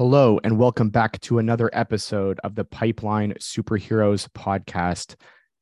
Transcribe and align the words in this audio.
Hello, 0.00 0.40
and 0.44 0.56
welcome 0.56 0.88
back 0.88 1.20
to 1.20 1.40
another 1.40 1.68
episode 1.74 2.40
of 2.42 2.54
the 2.54 2.64
Pipeline 2.64 3.34
Superheroes 3.34 4.26
podcast, 4.30 5.14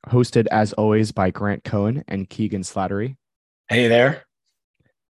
hosted 0.07 0.47
as 0.53 0.73
always 0.75 1.11
by 1.11 1.33
Grant 1.33 1.65
Cohen 1.65 2.05
and 2.07 2.31
Keegan 2.31 2.63
Slattery. 2.63 3.17
Hey 3.69 3.89
there. 3.89 4.23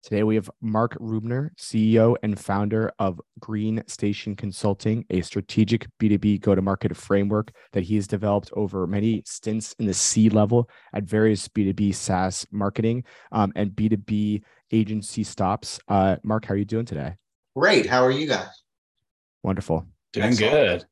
Today 0.02 0.24
we 0.24 0.34
have 0.34 0.50
Marc 0.60 0.98
Rubner, 0.98 1.52
CEO 1.56 2.16
and 2.24 2.40
founder 2.40 2.92
of 2.98 3.22
Green 3.40 3.84
Station 3.86 4.36
Consulting, 4.36 5.06
a 5.12 5.22
strategic 5.22 5.86
B2B 6.00 6.42
go 6.42 6.56
to 6.56 6.62
market 6.64 6.98
framework 6.98 7.52
that 7.74 7.84
he 7.84 7.98
has 7.98 8.08
developed 8.08 8.50
over 8.54 8.88
many 8.88 9.22
stints 9.28 9.76
in 9.78 9.86
the 9.86 9.94
C 9.94 10.30
level 10.30 10.68
at 10.94 11.04
various 11.04 11.48
B2B 11.48 11.94
SaaS 11.94 12.48
marketing 12.50 13.04
um, 13.32 13.54
and 13.56 13.70
B2B 13.70 14.42
agency 14.72 15.24
stops. 15.24 15.80
Uh, 15.88 16.16
Marc, 16.24 16.46
how 16.46 16.56
are 16.56 16.58
you 16.58 16.66
doing 16.66 16.86
today? 16.86 17.18
Great. 17.56 17.86
How 17.86 18.04
are 18.04 18.10
you 18.10 18.26
guys? 18.26 18.61
Wonderful. 19.44 19.86
Doing 20.14 20.28
Excellent. 20.28 20.52
good. 20.52 20.86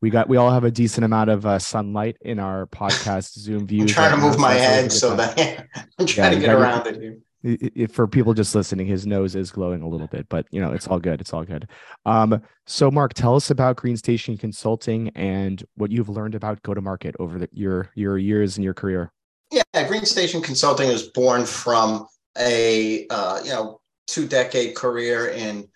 We 0.00 0.10
got 0.10 0.28
we 0.28 0.36
all 0.36 0.50
have 0.50 0.64
a 0.64 0.70
decent 0.70 1.04
amount 1.04 1.30
of 1.30 1.44
uh, 1.44 1.58
sunlight 1.58 2.16
in 2.20 2.38
our 2.38 2.66
podcast 2.66 3.32
Zoom 3.38 3.66
view. 3.66 3.82
I'm 3.82 3.88
trying 3.88 4.18
to 4.18 4.24
move 4.24 4.38
my 4.38 4.54
head 4.54 4.92
so 4.92 5.16
that 5.16 5.66
I'm 5.98 6.06
trying 6.06 6.32
yeah, 6.32 6.38
to 6.38 6.46
get 6.46 6.54
around 6.54 6.86
it 6.86 7.00
here. 7.00 7.18
If 7.44 7.92
for 7.92 8.08
people 8.08 8.34
just 8.34 8.54
listening, 8.54 8.88
his 8.88 9.06
nose 9.06 9.36
is 9.36 9.52
glowing 9.52 9.82
a 9.82 9.88
little 9.88 10.08
bit, 10.08 10.28
but 10.28 10.46
you 10.50 10.60
know 10.60 10.72
it's 10.72 10.88
all 10.88 10.98
good. 10.98 11.20
It's 11.20 11.32
all 11.32 11.44
good. 11.44 11.68
Um, 12.04 12.42
so, 12.66 12.90
Marc, 12.90 13.14
tell 13.14 13.36
us 13.36 13.50
about 13.50 13.76
Green 13.76 13.96
Station 13.96 14.36
Consulting 14.36 15.10
and 15.10 15.64
what 15.76 15.92
you've 15.92 16.08
learned 16.08 16.34
about 16.34 16.62
go 16.62 16.74
to 16.74 16.80
market 16.80 17.14
over 17.20 17.38
the, 17.38 17.48
your 17.52 17.90
your 17.94 18.18
years 18.18 18.58
in 18.58 18.64
your 18.64 18.74
career. 18.74 19.12
Yeah, 19.52 19.62
Green 19.86 20.04
Station 20.04 20.42
Consulting 20.42 20.88
was 20.88 21.04
born 21.10 21.46
from 21.46 22.06
a 22.36 23.06
uh, 23.08 23.40
you 23.44 23.50
know 23.50 23.80
two 24.08 24.26
decade 24.26 24.74
career 24.74 25.28
in 25.28 25.68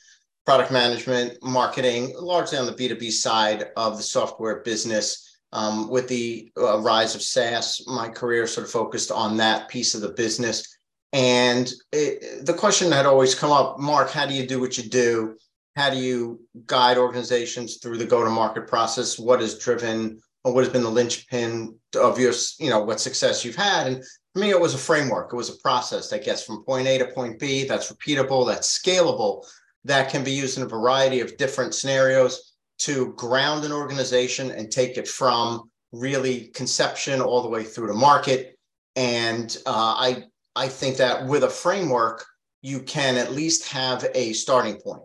product 0.44 0.72
management, 0.72 1.38
marketing, 1.42 2.14
largely 2.18 2.58
on 2.58 2.66
the 2.66 2.72
B2B 2.72 3.10
side 3.12 3.66
of 3.76 3.96
the 3.96 4.02
software 4.02 4.60
business. 4.60 5.28
Um, 5.54 5.90
with 5.90 6.08
the 6.08 6.50
uh, 6.56 6.78
rise 6.78 7.14
of 7.14 7.20
SaaS, 7.20 7.84
my 7.86 8.08
career 8.08 8.46
sort 8.46 8.66
of 8.66 8.72
focused 8.72 9.10
on 9.10 9.36
that 9.36 9.68
piece 9.68 9.94
of 9.94 10.00
the 10.00 10.08
business. 10.08 10.78
And 11.12 11.70
it, 11.92 12.46
the 12.46 12.54
question 12.54 12.90
had 12.90 13.04
always 13.04 13.34
come 13.34 13.50
up 13.50 13.78
Marc, 13.78 14.10
how 14.10 14.24
do 14.24 14.32
you 14.32 14.46
do 14.46 14.60
what 14.60 14.78
you 14.78 14.88
do? 14.88 15.36
How 15.76 15.90
do 15.90 15.96
you 15.96 16.40
guide 16.66 16.96
organizations 16.96 17.76
through 17.76 17.98
the 17.98 18.06
go 18.06 18.24
to 18.24 18.30
market 18.30 18.66
process? 18.66 19.18
What 19.18 19.40
has 19.40 19.58
driven 19.58 20.20
or 20.44 20.54
what 20.54 20.64
has 20.64 20.72
been 20.72 20.82
the 20.82 20.90
linchpin 20.90 21.78
of 22.00 22.18
your, 22.18 22.32
you 22.58 22.70
know, 22.70 22.82
what 22.82 23.00
success 23.00 23.44
you've 23.44 23.54
had? 23.54 23.86
And 23.86 24.04
for 24.32 24.38
me, 24.40 24.50
it 24.50 24.60
was 24.60 24.74
a 24.74 24.78
framework, 24.78 25.32
it 25.32 25.36
was 25.36 25.50
a 25.50 25.58
process 25.58 26.08
that 26.08 26.24
gets 26.24 26.42
from 26.42 26.64
point 26.64 26.88
A 26.88 26.98
to 26.98 27.06
point 27.08 27.38
B 27.38 27.66
that's 27.66 27.92
repeatable, 27.92 28.46
that's 28.46 28.78
scalable, 28.78 29.44
that 29.84 30.10
can 30.10 30.22
be 30.24 30.32
used 30.32 30.58
in 30.58 30.64
a 30.64 30.68
variety 30.68 31.20
of 31.20 31.36
different 31.36 31.74
scenarios 31.74 32.54
to 32.78 33.12
ground 33.14 33.64
an 33.64 33.72
organization 33.72 34.50
and 34.50 34.70
take 34.70 34.96
it 34.96 35.08
from 35.08 35.70
really 35.92 36.48
conception 36.48 37.20
all 37.20 37.42
the 37.42 37.48
way 37.48 37.62
through 37.62 37.86
to 37.86 37.94
market. 37.94 38.58
And 38.96 39.56
uh, 39.66 39.94
I 39.98 40.24
I 40.54 40.68
think 40.68 40.96
that 40.98 41.26
with 41.26 41.44
a 41.44 41.48
framework, 41.48 42.24
you 42.60 42.80
can 42.80 43.16
at 43.16 43.32
least 43.32 43.68
have 43.68 44.06
a 44.14 44.32
starting 44.32 44.80
point 44.80 45.02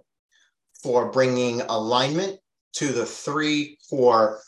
for 0.83 1.11
bringing 1.11 1.61
alignment 1.61 2.39
to 2.73 2.87
the 2.91 3.05
three 3.05 3.77
core 3.89 4.41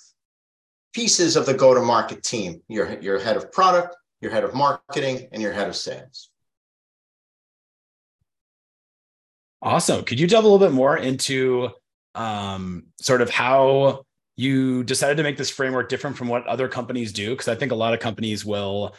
pieces 0.93 1.35
of 1.35 1.45
the 1.45 1.53
go-to-market 1.53 2.23
team: 2.23 2.61
your 2.67 2.99
your 2.99 3.19
head 3.19 3.37
of 3.37 3.51
product, 3.51 3.95
your 4.21 4.31
head 4.31 4.43
of 4.43 4.53
marketing, 4.53 5.27
and 5.31 5.41
your 5.41 5.53
head 5.53 5.67
of 5.67 5.75
sales. 5.75 6.28
Awesome. 9.61 10.03
Could 10.03 10.19
you 10.19 10.27
delve 10.27 10.45
a 10.45 10.47
little 10.47 10.65
bit 10.65 10.73
more 10.73 10.97
into 10.97 11.69
um, 12.15 12.85
sort 13.01 13.21
of 13.21 13.29
how 13.29 14.05
you 14.37 14.83
decided 14.85 15.17
to 15.17 15.23
make 15.23 15.37
this 15.37 15.49
framework 15.49 15.89
different 15.89 16.17
from 16.17 16.29
what 16.29 16.47
other 16.47 16.67
companies 16.67 17.11
do? 17.11 17.31
Because 17.31 17.49
I 17.49 17.55
think 17.55 17.71
a 17.71 17.75
lot 17.75 17.93
of 17.93 17.99
companies 17.99 18.45
will 18.45 18.95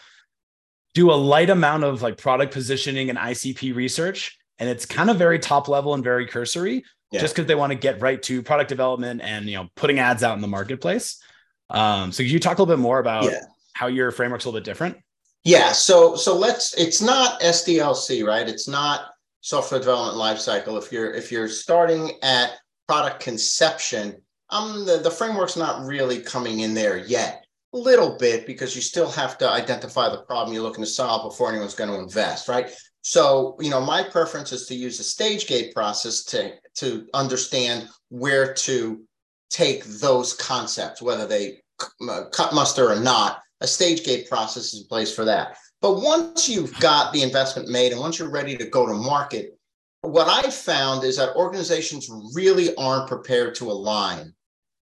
do 0.94 1.10
a 1.10 1.14
light 1.14 1.50
amount 1.50 1.84
of 1.84 2.02
like 2.02 2.18
product 2.18 2.52
positioning 2.52 3.08
and 3.08 3.18
ICP 3.18 3.74
research, 3.74 4.38
and 4.58 4.68
it's 4.68 4.84
kind 4.84 5.08
of 5.08 5.16
very 5.16 5.38
top 5.38 5.68
level 5.68 5.94
and 5.94 6.04
very 6.04 6.26
cursory, 6.26 6.84
yeah. 7.10 7.20
just 7.20 7.34
because 7.34 7.46
they 7.46 7.54
want 7.54 7.72
to 7.72 7.78
get 7.78 8.02
right 8.02 8.22
to 8.24 8.42
product 8.42 8.68
development 8.68 9.22
and 9.22 9.46
you 9.46 9.56
know 9.56 9.68
putting 9.76 9.98
ads 9.98 10.22
out 10.22 10.34
in 10.34 10.42
the 10.42 10.48
marketplace. 10.48 11.22
Um, 11.70 12.12
so 12.12 12.22
could 12.22 12.30
you 12.30 12.40
talk 12.40 12.58
a 12.58 12.62
little 12.62 12.76
bit 12.76 12.82
more 12.82 12.98
about 12.98 13.24
yeah. 13.24 13.44
how 13.74 13.86
your 13.86 14.10
framework's 14.10 14.44
a 14.44 14.48
little 14.48 14.60
bit 14.60 14.64
different? 14.64 14.98
Yeah. 15.44 15.72
So 15.72 16.16
so 16.16 16.36
let's. 16.36 16.74
It's 16.74 17.00
not 17.00 17.40
SDLC, 17.40 18.26
right? 18.26 18.46
It's 18.46 18.68
not 18.68 19.09
software 19.40 19.80
development 19.80 20.16
lifecycle, 20.16 20.78
if 20.82 20.92
you're 20.92 21.12
if 21.12 21.32
you're 21.32 21.48
starting 21.48 22.12
at 22.22 22.52
product 22.88 23.20
conception, 23.20 24.16
um, 24.50 24.84
the, 24.84 24.98
the 24.98 25.10
framework's 25.10 25.56
not 25.56 25.86
really 25.86 26.20
coming 26.20 26.60
in 26.60 26.74
there 26.74 26.96
yet. 26.96 27.44
A 27.72 27.78
little 27.78 28.16
bit 28.18 28.46
because 28.46 28.74
you 28.74 28.82
still 28.82 29.08
have 29.10 29.38
to 29.38 29.48
identify 29.48 30.08
the 30.08 30.22
problem 30.22 30.52
you're 30.52 30.62
looking 30.62 30.82
to 30.82 30.90
solve 30.90 31.30
before 31.30 31.50
anyone's 31.50 31.74
going 31.74 31.90
to 31.90 32.00
invest, 32.00 32.48
right? 32.48 32.68
So, 33.02 33.56
you 33.60 33.70
know, 33.70 33.80
my 33.80 34.02
preference 34.02 34.52
is 34.52 34.66
to 34.66 34.74
use 34.74 34.98
a 34.98 35.04
stage 35.04 35.46
gate 35.46 35.72
process 35.74 36.24
to 36.24 36.54
to 36.76 37.06
understand 37.14 37.88
where 38.08 38.52
to 38.54 39.02
take 39.50 39.84
those 39.84 40.34
concepts, 40.34 41.00
whether 41.00 41.26
they 41.26 41.62
cut 42.32 42.54
muster 42.54 42.90
or 42.90 43.00
not. 43.00 43.40
A 43.60 43.66
stage 43.66 44.04
gate 44.04 44.28
process 44.28 44.72
is 44.72 44.82
in 44.82 44.88
place 44.88 45.14
for 45.14 45.24
that. 45.26 45.56
But 45.80 46.00
once 46.00 46.48
you've 46.48 46.78
got 46.78 47.12
the 47.12 47.22
investment 47.22 47.68
made 47.68 47.92
and 47.92 48.00
once 48.00 48.18
you're 48.18 48.30
ready 48.30 48.56
to 48.56 48.66
go 48.66 48.86
to 48.86 48.92
market, 48.92 49.58
what 50.02 50.28
I've 50.28 50.54
found 50.54 51.04
is 51.04 51.16
that 51.16 51.36
organizations 51.36 52.10
really 52.34 52.74
aren't 52.76 53.08
prepared 53.08 53.54
to 53.56 53.70
align 53.70 54.34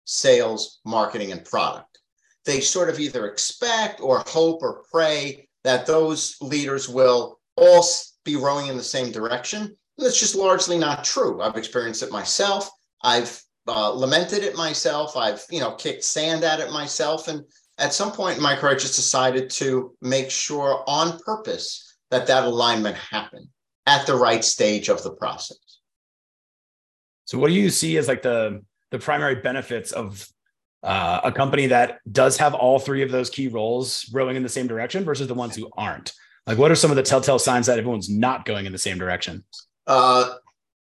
sales, 0.04 0.80
marketing, 0.84 1.32
and 1.32 1.44
product. 1.44 1.98
They 2.44 2.60
sort 2.60 2.88
of 2.88 3.00
either 3.00 3.26
expect 3.26 4.00
or 4.00 4.22
hope 4.26 4.62
or 4.62 4.84
pray 4.90 5.48
that 5.64 5.86
those 5.86 6.36
leaders 6.40 6.88
will 6.88 7.40
all 7.56 7.84
be 8.24 8.36
rowing 8.36 8.68
in 8.68 8.76
the 8.76 8.82
same 8.82 9.10
direction. 9.10 9.62
And 9.62 10.06
That's 10.06 10.20
just 10.20 10.34
largely 10.34 10.78
not 10.78 11.04
true. 11.04 11.42
I've 11.42 11.56
experienced 11.56 12.02
it 12.02 12.12
myself. 12.12 12.70
I've 13.02 13.42
uh, 13.66 13.90
lamented 13.90 14.44
it 14.44 14.56
myself. 14.56 15.16
I've 15.16 15.44
you 15.50 15.60
know 15.60 15.72
kicked 15.72 16.04
sand 16.04 16.44
at 16.44 16.60
it 16.60 16.70
myself, 16.70 17.28
and 17.28 17.42
at 17.78 17.92
some 17.92 18.12
point 18.12 18.36
in 18.36 18.42
my 18.42 18.56
career, 18.56 18.72
I 18.72 18.78
just 18.78 18.96
decided 18.96 19.50
to 19.50 19.94
make 20.00 20.30
sure 20.30 20.82
on 20.86 21.18
purpose 21.20 21.96
that 22.10 22.26
that 22.26 22.44
alignment 22.44 22.96
happened 22.96 23.48
at 23.86 24.06
the 24.06 24.14
right 24.14 24.44
stage 24.44 24.88
of 24.88 25.02
the 25.02 25.10
process. 25.10 25.58
So, 27.26 27.38
what 27.38 27.48
do 27.48 27.54
you 27.54 27.70
see 27.70 27.96
as 27.96 28.08
like 28.08 28.22
the 28.22 28.62
the 28.90 28.98
primary 28.98 29.36
benefits 29.36 29.92
of 29.92 30.26
uh, 30.82 31.20
a 31.24 31.32
company 31.32 31.66
that 31.66 31.98
does 32.10 32.36
have 32.38 32.54
all 32.54 32.78
three 32.78 33.02
of 33.02 33.10
those 33.10 33.28
key 33.28 33.48
roles 33.48 34.08
rowing 34.12 34.36
in 34.36 34.42
the 34.42 34.48
same 34.48 34.66
direction 34.66 35.04
versus 35.04 35.26
the 35.26 35.34
ones 35.34 35.56
who 35.56 35.68
aren't? 35.76 36.12
Like, 36.46 36.58
what 36.58 36.70
are 36.70 36.76
some 36.76 36.90
of 36.90 36.96
the 36.96 37.02
telltale 37.02 37.40
signs 37.40 37.66
that 37.66 37.78
everyone's 37.78 38.08
not 38.08 38.44
going 38.44 38.66
in 38.66 38.72
the 38.72 38.78
same 38.78 38.98
direction? 38.98 39.44
Uh, 39.86 40.34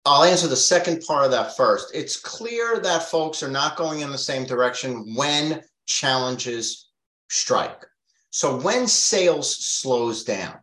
I'll 0.07 0.25
answer 0.25 0.49
the 0.49 0.57
second 0.57 1.03
part 1.07 1.27
of 1.27 1.31
that 1.33 1.57
first. 1.57 1.95
It's 1.95 2.19
clear 2.19 2.81
that 2.81 3.03
folks 3.03 3.43
are 3.43 3.51
not 3.51 3.77
going 3.77 4.01
in 4.01 4.11
the 4.11 4.19
same 4.19 4.45
direction 4.45 5.15
when 5.15 5.63
challenges 5.91 6.89
strike. 7.29 7.85
So 8.31 8.59
when 8.61 8.87
sales 8.87 9.57
slows 9.57 10.25
down, 10.25 10.59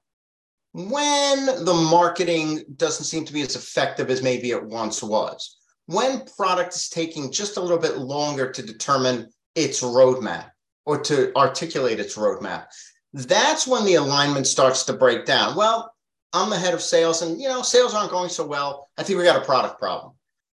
when 0.71 1.45
the 1.65 1.73
marketing 1.73 2.63
doesn't 2.75 3.05
seem 3.05 3.25
to 3.25 3.33
be 3.33 3.41
as 3.41 3.55
effective 3.55 4.09
as 4.09 4.23
maybe 4.23 4.51
it 4.51 4.63
once 4.63 5.03
was, 5.03 5.57
when 5.87 6.25
product 6.37 6.75
is 6.75 6.89
taking 6.89 7.31
just 7.31 7.57
a 7.57 7.61
little 7.61 7.77
bit 7.77 7.97
longer 7.97 8.51
to 8.51 8.61
determine 8.61 9.29
its 9.55 9.81
roadmap 9.81 10.51
or 10.85 10.99
to 11.01 11.35
articulate 11.35 11.99
its 11.99 12.15
roadmap, 12.15 12.65
that's 13.13 13.67
when 13.67 13.85
the 13.85 13.95
alignment 13.95 14.47
starts 14.47 14.83
to 14.83 14.93
break 14.93 15.25
down. 15.25 15.55
Well, 15.55 15.91
I'm 16.33 16.49
the 16.49 16.57
head 16.57 16.73
of 16.73 16.81
sales 16.81 17.21
and 17.21 17.41
you 17.41 17.47
know 17.47 17.61
sales 17.61 17.93
aren't 17.93 18.11
going 18.11 18.29
so 18.29 18.45
well. 18.45 18.89
I 18.97 19.03
think 19.03 19.17
we 19.17 19.25
got 19.25 19.41
a 19.41 19.45
product 19.45 19.79
problem. 19.79 20.13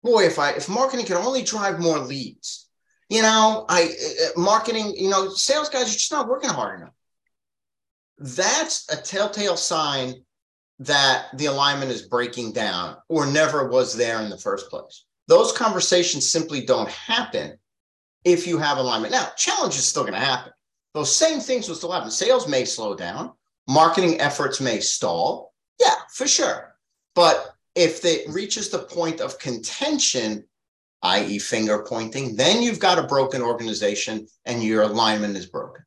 Boy, 0.03 0.25
if 0.25 0.39
I 0.39 0.51
if 0.51 0.69
marketing 0.69 1.05
could 1.05 1.17
only 1.17 1.43
drive 1.43 1.79
more 1.79 1.99
leads, 1.99 2.66
you 3.09 3.21
know, 3.21 3.65
I 3.69 3.83
uh, 3.83 4.39
marketing, 4.39 4.93
you 4.97 5.09
know, 5.09 5.29
sales 5.29 5.69
guys 5.69 5.89
are 5.89 5.93
just 5.93 6.11
not 6.11 6.27
working 6.27 6.49
hard 6.49 6.79
enough. 6.79 6.93
That's 8.17 8.91
a 8.91 8.97
telltale 8.97 9.57
sign 9.57 10.23
that 10.79 11.27
the 11.37 11.45
alignment 11.47 11.91
is 11.91 12.03
breaking 12.03 12.51
down 12.51 12.97
or 13.09 13.25
never 13.25 13.69
was 13.69 13.95
there 13.95 14.21
in 14.21 14.29
the 14.29 14.37
first 14.37 14.69
place. 14.69 15.05
Those 15.27 15.51
conversations 15.51 16.29
simply 16.29 16.65
don't 16.65 16.89
happen 16.89 17.57
if 18.23 18.47
you 18.47 18.57
have 18.57 18.77
alignment. 18.77 19.13
Now, 19.13 19.29
challenge 19.35 19.75
is 19.75 19.85
still 19.85 20.03
going 20.03 20.13
to 20.13 20.19
happen. 20.19 20.51
Those 20.93 21.15
same 21.15 21.39
things 21.39 21.67
will 21.67 21.75
still 21.75 21.91
happen. 21.91 22.11
Sales 22.11 22.47
may 22.47 22.65
slow 22.65 22.95
down, 22.95 23.33
marketing 23.67 24.19
efforts 24.19 24.59
may 24.59 24.79
stall. 24.79 25.53
Yeah, 25.79 25.95
for 26.13 26.27
sure. 26.27 26.75
But 27.13 27.53
if 27.75 28.03
it 28.05 28.29
reaches 28.29 28.69
the 28.69 28.79
point 28.79 29.21
of 29.21 29.39
contention, 29.39 30.45
i.e., 31.03 31.39
finger 31.39 31.85
pointing, 31.87 32.35
then 32.35 32.61
you've 32.61 32.79
got 32.79 32.99
a 32.99 33.03
broken 33.03 33.41
organization 33.41 34.27
and 34.45 34.63
your 34.63 34.83
alignment 34.83 35.37
is 35.37 35.45
broken. 35.45 35.83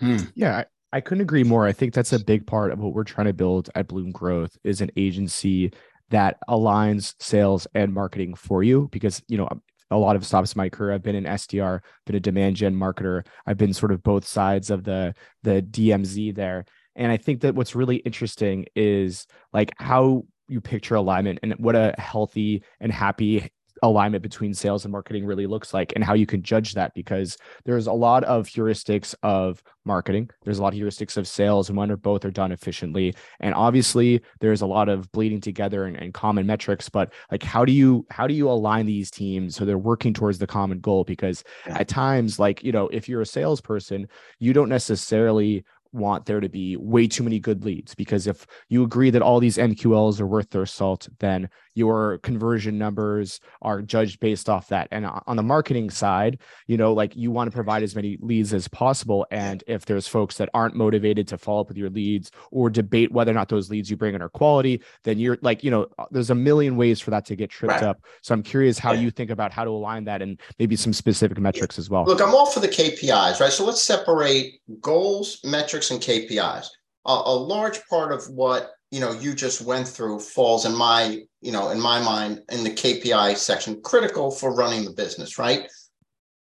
Hmm. 0.00 0.18
Yeah, 0.34 0.58
I, 0.58 0.64
I 0.98 1.00
couldn't 1.00 1.22
agree 1.22 1.44
more. 1.44 1.66
I 1.66 1.72
think 1.72 1.92
that's 1.92 2.12
a 2.12 2.24
big 2.24 2.46
part 2.46 2.72
of 2.72 2.78
what 2.78 2.94
we're 2.94 3.04
trying 3.04 3.26
to 3.26 3.32
build 3.32 3.68
at 3.74 3.88
Bloom 3.88 4.12
Growth 4.12 4.56
is 4.64 4.80
an 4.80 4.90
agency 4.96 5.72
that 6.10 6.38
aligns 6.48 7.14
sales 7.20 7.66
and 7.74 7.92
marketing 7.92 8.34
for 8.34 8.62
you 8.62 8.88
because 8.92 9.22
you 9.28 9.36
know 9.36 9.48
a 9.90 9.96
lot 9.96 10.16
of 10.16 10.24
stops 10.24 10.54
in 10.54 10.58
my 10.58 10.68
career. 10.68 10.92
I've 10.92 11.02
been 11.02 11.14
an 11.14 11.24
SDR, 11.24 11.80
been 12.06 12.16
a 12.16 12.20
demand 12.20 12.56
gen 12.56 12.74
marketer. 12.74 13.26
I've 13.46 13.56
been 13.56 13.74
sort 13.74 13.92
of 13.92 14.02
both 14.02 14.26
sides 14.26 14.70
of 14.70 14.84
the 14.84 15.14
the 15.42 15.62
DMZ 15.62 16.34
there. 16.34 16.64
And 16.96 17.12
I 17.12 17.16
think 17.16 17.42
that 17.42 17.54
what's 17.54 17.76
really 17.76 17.96
interesting 17.96 18.66
is 18.74 19.26
like 19.52 19.70
how 19.76 20.24
you 20.48 20.60
picture 20.60 20.96
alignment 20.96 21.38
and 21.42 21.54
what 21.58 21.76
a 21.76 21.94
healthy 21.98 22.64
and 22.80 22.90
happy 22.90 23.50
alignment 23.82 24.22
between 24.22 24.54
sales 24.54 24.84
and 24.84 24.92
marketing 24.92 25.24
really 25.24 25.46
looks 25.46 25.72
like 25.74 25.92
and 25.94 26.04
how 26.04 26.14
you 26.14 26.26
can 26.26 26.42
judge 26.42 26.74
that 26.74 26.92
because 26.94 27.36
there's 27.64 27.86
a 27.86 27.92
lot 27.92 28.24
of 28.24 28.46
heuristics 28.46 29.14
of 29.22 29.62
marketing. 29.84 30.30
There's 30.44 30.58
a 30.58 30.62
lot 30.62 30.72
of 30.72 30.78
heuristics 30.78 31.16
of 31.16 31.26
sales 31.26 31.68
and 31.68 31.78
when 31.78 31.90
or 31.90 31.96
both 31.96 32.24
are 32.24 32.30
done 32.30 32.52
efficiently. 32.52 33.14
And 33.40 33.54
obviously 33.54 34.20
there's 34.40 34.62
a 34.62 34.66
lot 34.66 34.88
of 34.88 35.10
bleeding 35.12 35.40
together 35.40 35.84
and, 35.84 35.96
and 35.96 36.12
common 36.14 36.46
metrics 36.46 36.88
but 36.88 37.12
like 37.30 37.42
how 37.42 37.64
do 37.64 37.72
you 37.72 38.06
how 38.10 38.26
do 38.26 38.34
you 38.34 38.50
align 38.50 38.86
these 38.86 39.10
teams 39.10 39.56
so 39.56 39.64
they're 39.64 39.78
working 39.78 40.14
towards 40.14 40.38
the 40.38 40.46
common 40.46 40.80
goal? 40.80 41.04
Because 41.04 41.44
yeah. 41.66 41.78
at 41.78 41.88
times 41.88 42.38
like 42.38 42.62
you 42.62 42.72
know 42.72 42.88
if 42.88 43.08
you're 43.08 43.22
a 43.22 43.26
salesperson 43.26 44.08
you 44.38 44.52
don't 44.52 44.68
necessarily 44.68 45.64
want 45.92 46.26
there 46.26 46.40
to 46.40 46.48
be 46.48 46.76
way 46.76 47.06
too 47.06 47.22
many 47.22 47.38
good 47.38 47.64
leads 47.64 47.94
because 47.94 48.26
if 48.26 48.46
you 48.68 48.82
agree 48.82 49.10
that 49.10 49.22
all 49.22 49.40
these 49.40 49.56
MQLs 49.56 50.20
are 50.20 50.26
worth 50.26 50.50
their 50.50 50.66
salt, 50.66 51.08
then 51.18 51.48
your 51.78 52.18
conversion 52.18 52.76
numbers 52.76 53.40
are 53.62 53.80
judged 53.80 54.18
based 54.18 54.48
off 54.48 54.68
that. 54.68 54.88
And 54.90 55.06
uh, 55.06 55.20
on 55.26 55.36
the 55.36 55.42
marketing 55.42 55.90
side, 55.90 56.40
you 56.66 56.76
know, 56.76 56.92
like 56.92 57.14
you 57.14 57.30
want 57.30 57.48
to 57.48 57.54
provide 57.54 57.84
as 57.84 57.94
many 57.94 58.18
leads 58.20 58.52
as 58.52 58.66
possible. 58.66 59.26
And 59.30 59.62
if 59.68 59.86
there's 59.86 60.08
folks 60.08 60.36
that 60.38 60.50
aren't 60.52 60.74
motivated 60.74 61.28
to 61.28 61.38
follow 61.38 61.60
up 61.60 61.68
with 61.68 61.76
your 61.76 61.88
leads 61.88 62.32
or 62.50 62.68
debate 62.68 63.12
whether 63.12 63.30
or 63.30 63.34
not 63.34 63.48
those 63.48 63.70
leads 63.70 63.88
you 63.90 63.96
bring 63.96 64.16
in 64.16 64.20
are 64.20 64.28
quality, 64.28 64.82
then 65.04 65.18
you're 65.18 65.38
like, 65.40 65.62
you 65.62 65.70
know, 65.70 65.86
uh, 65.98 66.06
there's 66.10 66.30
a 66.30 66.34
million 66.34 66.76
ways 66.76 67.00
for 67.00 67.12
that 67.12 67.24
to 67.26 67.36
get 67.36 67.48
tripped 67.48 67.74
right. 67.74 67.84
up. 67.84 68.04
So 68.22 68.34
I'm 68.34 68.42
curious 68.42 68.78
how 68.78 68.92
yeah. 68.92 69.00
you 69.00 69.10
think 69.12 69.30
about 69.30 69.52
how 69.52 69.62
to 69.62 69.70
align 69.70 70.04
that 70.04 70.20
and 70.20 70.40
maybe 70.58 70.74
some 70.74 70.92
specific 70.92 71.38
metrics 71.38 71.78
as 71.78 71.88
well. 71.88 72.04
Look, 72.04 72.20
I'm 72.20 72.34
all 72.34 72.46
for 72.46 72.60
the 72.60 72.68
KPIs, 72.68 73.40
right? 73.40 73.52
So 73.52 73.64
let's 73.64 73.82
separate 73.82 74.60
goals, 74.80 75.38
metrics, 75.44 75.92
and 75.92 76.00
KPIs. 76.00 76.66
a 77.06 77.34
large 77.34 77.80
part 77.88 78.12
of 78.12 78.28
what 78.28 78.72
you 78.90 79.00
know 79.00 79.12
you 79.12 79.34
just 79.34 79.60
went 79.60 79.86
through 79.86 80.18
falls 80.18 80.64
in 80.64 80.74
my 80.74 81.22
you 81.40 81.52
know 81.52 81.70
in 81.70 81.80
my 81.80 82.00
mind 82.00 82.42
in 82.50 82.64
the 82.64 82.70
kpi 82.70 83.36
section 83.36 83.80
critical 83.82 84.30
for 84.30 84.54
running 84.54 84.84
the 84.84 84.92
business 84.92 85.38
right? 85.38 85.68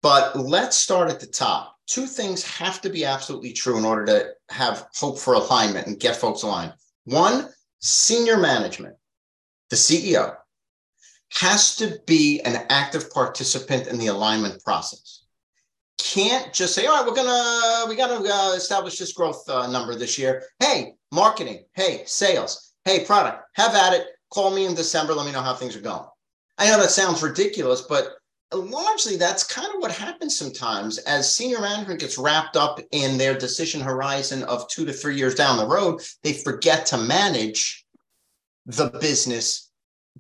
But 0.03 0.37
let's 0.37 0.77
start 0.77 1.11
at 1.11 1.21
the 1.21 1.29
top. 1.29 1.77
Two 1.87 2.06
things 2.06 2.43
have 2.56 2.81
to 2.81 2.91
be 2.91 3.05
absolutely 3.05 3.53
true 3.53 3.79
in 3.79 3.85
order 3.85 4.05
to 4.06 4.31
have 4.53 4.89
hope 4.94 5.17
for 5.17 5.35
alignment 5.35 5.87
and 5.87 6.00
get 6.00 6.17
folks 6.17 6.43
aligned. 6.43 6.73
One 7.05 7.49
senior 7.81 8.37
management 8.37 8.97
the 9.71 9.77
ceo 9.77 10.37
has 11.31 11.77
to 11.77 11.99
be 12.06 12.41
an 12.43 12.67
active 12.69 13.11
participant 13.11 13.87
in 13.87 13.99
the 13.99 14.09
alignment 14.09 14.62
process 14.62 15.25
can't 16.02 16.52
just 16.52 16.75
say 16.75 16.87
all 16.87 16.96
right 16.96 17.06
we're 17.06 17.14
gonna 17.14 17.88
we 17.88 17.96
gotta 17.96 18.14
uh, 18.14 18.54
establish 18.54 18.99
this 18.99 19.12
growth 19.12 19.49
uh, 19.49 19.66
number 19.70 19.94
this 19.94 20.19
year 20.19 20.44
hey 20.60 20.94
marketing, 21.12 21.62
hey, 21.75 22.02
sales, 22.06 22.72
hey, 22.84 23.04
product, 23.04 23.44
have 23.54 23.75
at 23.76 23.93
it. 23.93 24.06
Call 24.32 24.52
me 24.52 24.66
in 24.66 24.75
December. 24.75 25.12
Let 25.12 25.26
me 25.26 25.32
know 25.32 25.43
how 25.43 25.54
things 25.54 25.76
are 25.76 25.81
going. 25.81 26.06
I 26.58 26.69
know 26.69 26.81
that 26.81 26.90
sounds 26.90 27.22
ridiculous, 27.22 27.82
but 27.82 28.14
largely 28.52 29.16
that's 29.16 29.44
kind 29.44 29.69
of 29.69 29.81
what 29.81 29.93
happens 29.93 30.37
sometimes 30.37 30.99
as 30.99 31.32
senior 31.32 31.60
management 31.60 32.00
gets 32.00 32.19
wrapped 32.19 32.56
up 32.56 32.81
in 32.93 33.16
their 33.19 33.34
decision 33.34 33.81
horizon 33.81 34.43
of 34.44 34.69
two 34.69 34.84
to 34.84 34.93
three 34.93 35.16
years 35.16 35.34
down 35.34 35.58
the 35.58 35.66
road. 35.66 36.00
They 36.22 36.32
forget 36.32 36.87
to 36.87 36.99
manage 36.99 37.84
the 38.66 38.90
business 39.00 39.70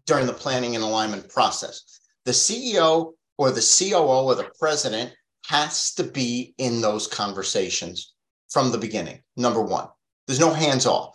during 0.06 0.26
the 0.26 0.32
planning 0.32 0.74
and 0.74 0.84
alignment 0.84 1.28
process. 1.30 2.00
The 2.24 2.32
CEO 2.32 3.12
or 3.38 3.50
the 3.50 3.60
COO 3.60 4.26
or 4.26 4.34
the 4.34 4.50
president 4.58 5.12
has 5.46 5.94
to 5.94 6.04
be 6.04 6.54
in 6.58 6.80
those 6.80 7.06
conversations 7.06 8.14
from 8.50 8.70
the 8.70 8.78
beginning. 8.78 9.22
Number 9.36 9.62
one. 9.62 9.88
There's 10.26 10.40
no 10.40 10.52
hands 10.52 10.86
off. 10.86 11.14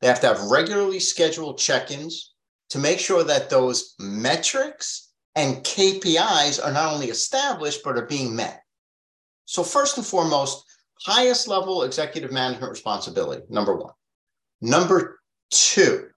They 0.00 0.08
have 0.08 0.20
to 0.20 0.26
have 0.26 0.50
regularly 0.50 0.98
scheduled 0.98 1.58
check 1.58 1.90
ins 1.90 2.34
to 2.70 2.78
make 2.78 2.98
sure 2.98 3.22
that 3.22 3.50
those 3.50 3.94
metrics 4.00 5.12
and 5.36 5.58
KPIs 5.58 6.64
are 6.64 6.72
not 6.72 6.92
only 6.92 7.06
established, 7.06 7.82
but 7.84 7.96
are 7.96 8.06
being 8.06 8.34
met. 8.34 8.62
So, 9.44 9.62
first 9.62 9.96
and 9.96 10.06
foremost, 10.06 10.64
highest 11.00 11.48
level 11.48 11.84
executive 11.84 12.32
management 12.32 12.70
responsibility, 12.70 13.42
number 13.48 13.76
one. 13.76 13.92
Number 14.60 15.20
two, 15.50 16.08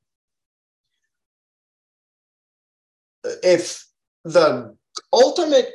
if 3.24 3.86
the 4.24 4.76
ultimate 5.12 5.72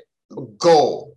goal, 0.59 1.17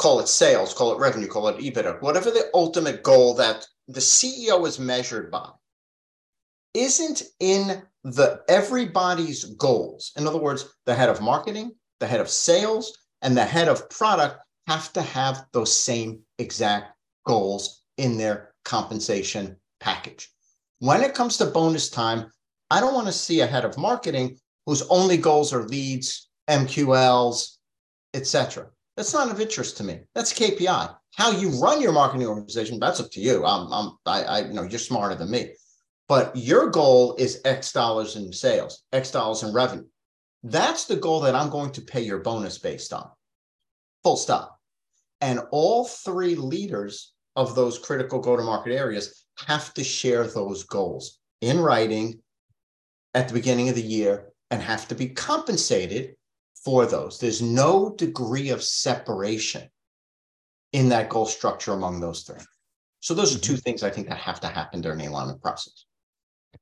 call 0.00 0.18
it 0.18 0.28
sales, 0.28 0.72
call 0.72 0.92
it 0.94 0.98
revenue, 0.98 1.26
call 1.26 1.48
it 1.48 1.58
EBITDA, 1.58 2.00
whatever 2.00 2.30
the 2.30 2.48
ultimate 2.54 3.02
goal 3.02 3.34
that 3.34 3.66
the 3.86 4.00
CEO 4.00 4.66
is 4.66 4.78
measured 4.78 5.30
by 5.30 5.50
isn't 6.72 7.22
in 7.38 7.82
the 8.04 8.40
everybody's 8.48 9.44
goals. 9.56 10.12
In 10.16 10.26
other 10.26 10.38
words, 10.38 10.74
the 10.86 10.94
head 10.94 11.10
of 11.10 11.20
marketing, 11.20 11.72
the 11.98 12.06
head 12.06 12.20
of 12.20 12.30
sales, 12.30 12.96
and 13.20 13.36
the 13.36 13.44
head 13.44 13.68
of 13.68 13.90
product 13.90 14.38
have 14.68 14.90
to 14.94 15.02
have 15.02 15.44
those 15.52 15.76
same 15.76 16.20
exact 16.38 16.94
goals 17.26 17.82
in 17.98 18.16
their 18.16 18.54
compensation 18.64 19.54
package. 19.80 20.30
When 20.78 21.02
it 21.02 21.14
comes 21.14 21.36
to 21.36 21.44
bonus 21.44 21.90
time, 21.90 22.30
I 22.70 22.80
don't 22.80 22.94
want 22.94 23.08
to 23.08 23.12
see 23.12 23.40
a 23.40 23.46
head 23.46 23.66
of 23.66 23.76
marketing 23.76 24.38
whose 24.64 24.80
only 24.88 25.18
goals 25.18 25.52
are 25.52 25.68
leads, 25.68 26.30
MQLs, 26.48 27.56
etc. 28.14 28.70
That's 28.96 29.14
not 29.14 29.30
of 29.30 29.40
interest 29.40 29.76
to 29.78 29.84
me. 29.84 30.00
That's 30.14 30.32
KPI. 30.32 30.94
How 31.16 31.30
you 31.30 31.50
run 31.60 31.80
your 31.80 31.92
marketing 31.92 32.26
organization, 32.26 32.78
that's 32.78 33.00
up 33.00 33.10
to 33.12 33.20
you. 33.20 33.44
I'm, 33.44 33.72
I'm, 33.72 33.98
I, 34.06 34.22
I, 34.22 34.38
you 34.46 34.52
know, 34.52 34.62
you're 34.62 34.78
smarter 34.78 35.14
than 35.14 35.30
me. 35.30 35.50
But 36.08 36.34
your 36.36 36.70
goal 36.70 37.14
is 37.18 37.40
X 37.44 37.72
dollars 37.72 38.16
in 38.16 38.32
sales, 38.32 38.82
X 38.92 39.10
dollars 39.10 39.42
in 39.42 39.52
revenue. 39.52 39.86
That's 40.42 40.86
the 40.86 40.96
goal 40.96 41.20
that 41.20 41.34
I'm 41.34 41.50
going 41.50 41.70
to 41.72 41.82
pay 41.82 42.00
your 42.00 42.18
bonus 42.18 42.58
based 42.58 42.92
on. 42.92 43.08
Full 44.02 44.16
stop. 44.16 44.58
And 45.20 45.40
all 45.50 45.84
three 45.84 46.34
leaders 46.34 47.12
of 47.36 47.54
those 47.54 47.78
critical 47.78 48.18
go 48.20 48.36
to 48.36 48.42
market 48.42 48.72
areas 48.72 49.24
have 49.46 49.72
to 49.74 49.84
share 49.84 50.26
those 50.26 50.64
goals 50.64 51.18
in 51.40 51.60
writing 51.60 52.20
at 53.14 53.28
the 53.28 53.34
beginning 53.34 53.68
of 53.68 53.74
the 53.74 53.82
year 53.82 54.32
and 54.50 54.62
have 54.62 54.88
to 54.88 54.94
be 54.94 55.08
compensated 55.08 56.16
for 56.64 56.86
those. 56.86 57.18
There's 57.18 57.42
no 57.42 57.94
degree 57.96 58.50
of 58.50 58.62
separation 58.62 59.68
in 60.72 60.88
that 60.90 61.08
goal 61.08 61.26
structure 61.26 61.72
among 61.72 62.00
those 62.00 62.22
three. 62.22 62.40
So 63.00 63.14
those 63.14 63.34
are 63.34 63.38
two 63.38 63.54
mm-hmm. 63.54 63.60
things 63.60 63.82
I 63.82 63.90
think 63.90 64.08
that 64.08 64.18
have 64.18 64.40
to 64.40 64.46
happen 64.46 64.80
during 64.80 64.98
the 64.98 65.06
alignment 65.06 65.40
process. 65.40 65.86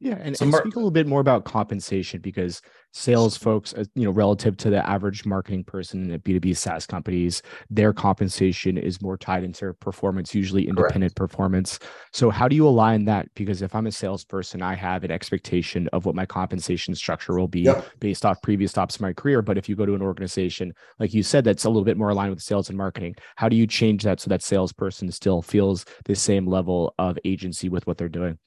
Yeah, 0.00 0.14
and, 0.20 0.40
and 0.40 0.54
speak 0.54 0.76
a 0.76 0.78
little 0.78 0.92
bit 0.92 1.08
more 1.08 1.20
about 1.20 1.44
compensation 1.44 2.20
because 2.20 2.60
sales 2.92 3.36
folks, 3.36 3.74
uh, 3.74 3.84
you 3.94 4.04
know, 4.04 4.12
relative 4.12 4.56
to 4.58 4.70
the 4.70 4.88
average 4.88 5.26
marketing 5.26 5.64
person 5.64 6.10
in 6.10 6.20
B2B 6.20 6.56
SaaS 6.56 6.86
companies, 6.86 7.42
their 7.68 7.92
compensation 7.92 8.78
is 8.78 9.02
more 9.02 9.16
tied 9.16 9.42
into 9.42 9.72
performance, 9.74 10.34
usually 10.34 10.68
independent 10.68 11.16
Correct. 11.16 11.16
performance. 11.16 11.80
So, 12.12 12.30
how 12.30 12.46
do 12.46 12.54
you 12.54 12.68
align 12.68 13.06
that? 13.06 13.26
Because 13.34 13.60
if 13.60 13.74
I'm 13.74 13.88
a 13.88 13.92
salesperson, 13.92 14.62
I 14.62 14.74
have 14.74 15.02
an 15.02 15.10
expectation 15.10 15.88
of 15.92 16.06
what 16.06 16.14
my 16.14 16.26
compensation 16.26 16.94
structure 16.94 17.36
will 17.36 17.48
be 17.48 17.62
yep. 17.62 17.84
based 17.98 18.24
off 18.24 18.40
previous 18.42 18.70
stops 18.70 18.98
in 18.98 19.02
my 19.04 19.12
career. 19.12 19.42
But 19.42 19.58
if 19.58 19.68
you 19.68 19.74
go 19.74 19.86
to 19.86 19.94
an 19.94 20.02
organization, 20.02 20.72
like 21.00 21.12
you 21.12 21.24
said, 21.24 21.42
that's 21.42 21.64
a 21.64 21.68
little 21.68 21.84
bit 21.84 21.96
more 21.96 22.10
aligned 22.10 22.30
with 22.30 22.42
sales 22.42 22.68
and 22.68 22.78
marketing, 22.78 23.16
how 23.36 23.48
do 23.48 23.56
you 23.56 23.66
change 23.66 24.04
that 24.04 24.20
so 24.20 24.28
that 24.28 24.42
salesperson 24.42 25.10
still 25.10 25.42
feels 25.42 25.84
the 26.04 26.14
same 26.14 26.46
level 26.46 26.94
of 26.98 27.18
agency 27.24 27.68
with 27.68 27.84
what 27.86 27.98
they're 27.98 28.08
doing? 28.08 28.38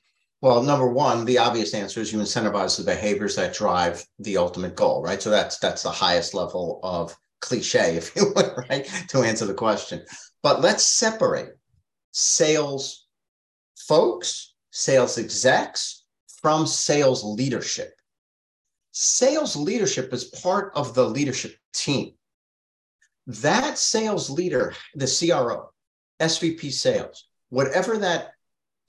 Well, 0.41 0.63
number 0.63 0.87
one, 0.87 1.23
the 1.25 1.37
obvious 1.37 1.75
answer 1.75 2.01
is 2.01 2.11
you 2.11 2.19
incentivize 2.19 2.75
the 2.75 2.83
behaviors 2.83 3.35
that 3.35 3.53
drive 3.53 4.03
the 4.17 4.37
ultimate 4.37 4.75
goal, 4.75 5.03
right? 5.03 5.21
So 5.21 5.29
that's 5.29 5.59
that's 5.59 5.83
the 5.83 5.91
highest 5.91 6.33
level 6.33 6.79
of 6.83 7.15
cliche, 7.41 7.95
if 7.95 8.15
you 8.15 8.33
would, 8.35 8.51
right, 8.69 8.85
to 9.09 9.19
answer 9.19 9.45
the 9.45 9.53
question. 9.53 10.03
But 10.41 10.61
let's 10.61 10.83
separate 10.83 11.59
sales 12.11 13.05
folks, 13.87 14.53
sales 14.71 15.17
execs 15.17 16.05
from 16.41 16.65
sales 16.65 17.23
leadership. 17.23 17.93
Sales 18.93 19.55
leadership 19.55 20.11
is 20.11 20.25
part 20.25 20.71
of 20.75 20.95
the 20.95 21.07
leadership 21.07 21.55
team. 21.73 22.13
That 23.27 23.77
sales 23.77 24.29
leader, 24.29 24.73
the 24.95 25.05
CRO, 25.05 25.69
SVP 26.19 26.71
sales, 26.71 27.27
whatever 27.49 27.99
that 27.99 28.33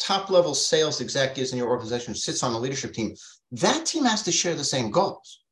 top 0.03 0.31
level 0.31 0.55
sales 0.55 1.01
executives 1.01 1.53
in 1.53 1.59
your 1.59 1.69
organization 1.69 2.15
sits 2.15 2.43
on 2.43 2.53
the 2.53 2.59
leadership 2.59 2.93
team, 2.93 3.15
that 3.53 3.87
team 3.87 4.05
has 4.05 4.23
to 4.25 4.33
share 4.33 4.55
the 4.55 4.65
same 4.65 4.91
goals. 4.91 5.45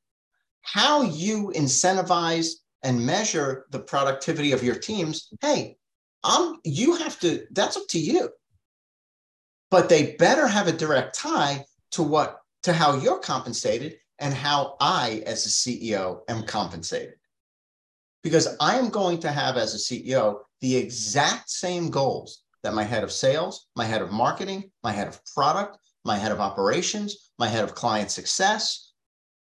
How 0.62 1.02
you 1.02 1.52
incentivize 1.54 2.54
and 2.82 3.06
measure 3.06 3.66
the 3.70 3.78
productivity 3.78 4.52
of 4.52 4.62
your 4.62 4.74
teams, 4.74 5.28
hey, 5.40 5.76
I'm 6.24 6.56
you 6.64 6.96
have 6.96 7.18
to, 7.20 7.46
that's 7.52 7.76
up 7.76 7.86
to 7.90 7.98
you. 7.98 8.30
But 9.70 9.88
they 9.88 10.16
better 10.16 10.48
have 10.48 10.66
a 10.66 10.72
direct 10.72 11.14
tie 11.14 11.64
to 11.92 12.02
what 12.02 12.40
to 12.64 12.72
how 12.72 12.96
you're 12.96 13.20
compensated 13.20 13.98
and 14.18 14.34
how 14.34 14.76
I, 14.80 15.22
as 15.26 15.46
a 15.46 15.48
CEO, 15.48 16.20
am 16.28 16.42
compensated. 16.42 17.14
Because 18.22 18.56
I 18.60 18.78
am 18.78 18.90
going 18.90 19.20
to 19.20 19.32
have, 19.32 19.56
as 19.56 19.74
a 19.74 19.78
CEO, 19.78 20.40
the 20.60 20.76
exact 20.76 21.48
same 21.48 21.88
goals 21.88 22.39
that 22.62 22.74
my 22.74 22.84
head 22.84 23.04
of 23.04 23.12
sales, 23.12 23.66
my 23.76 23.84
head 23.84 24.02
of 24.02 24.12
marketing, 24.12 24.70
my 24.82 24.92
head 24.92 25.08
of 25.08 25.20
product, 25.34 25.78
my 26.04 26.16
head 26.16 26.32
of 26.32 26.40
operations, 26.40 27.30
my 27.38 27.48
head 27.48 27.64
of 27.64 27.74
client 27.74 28.10
success 28.10 28.92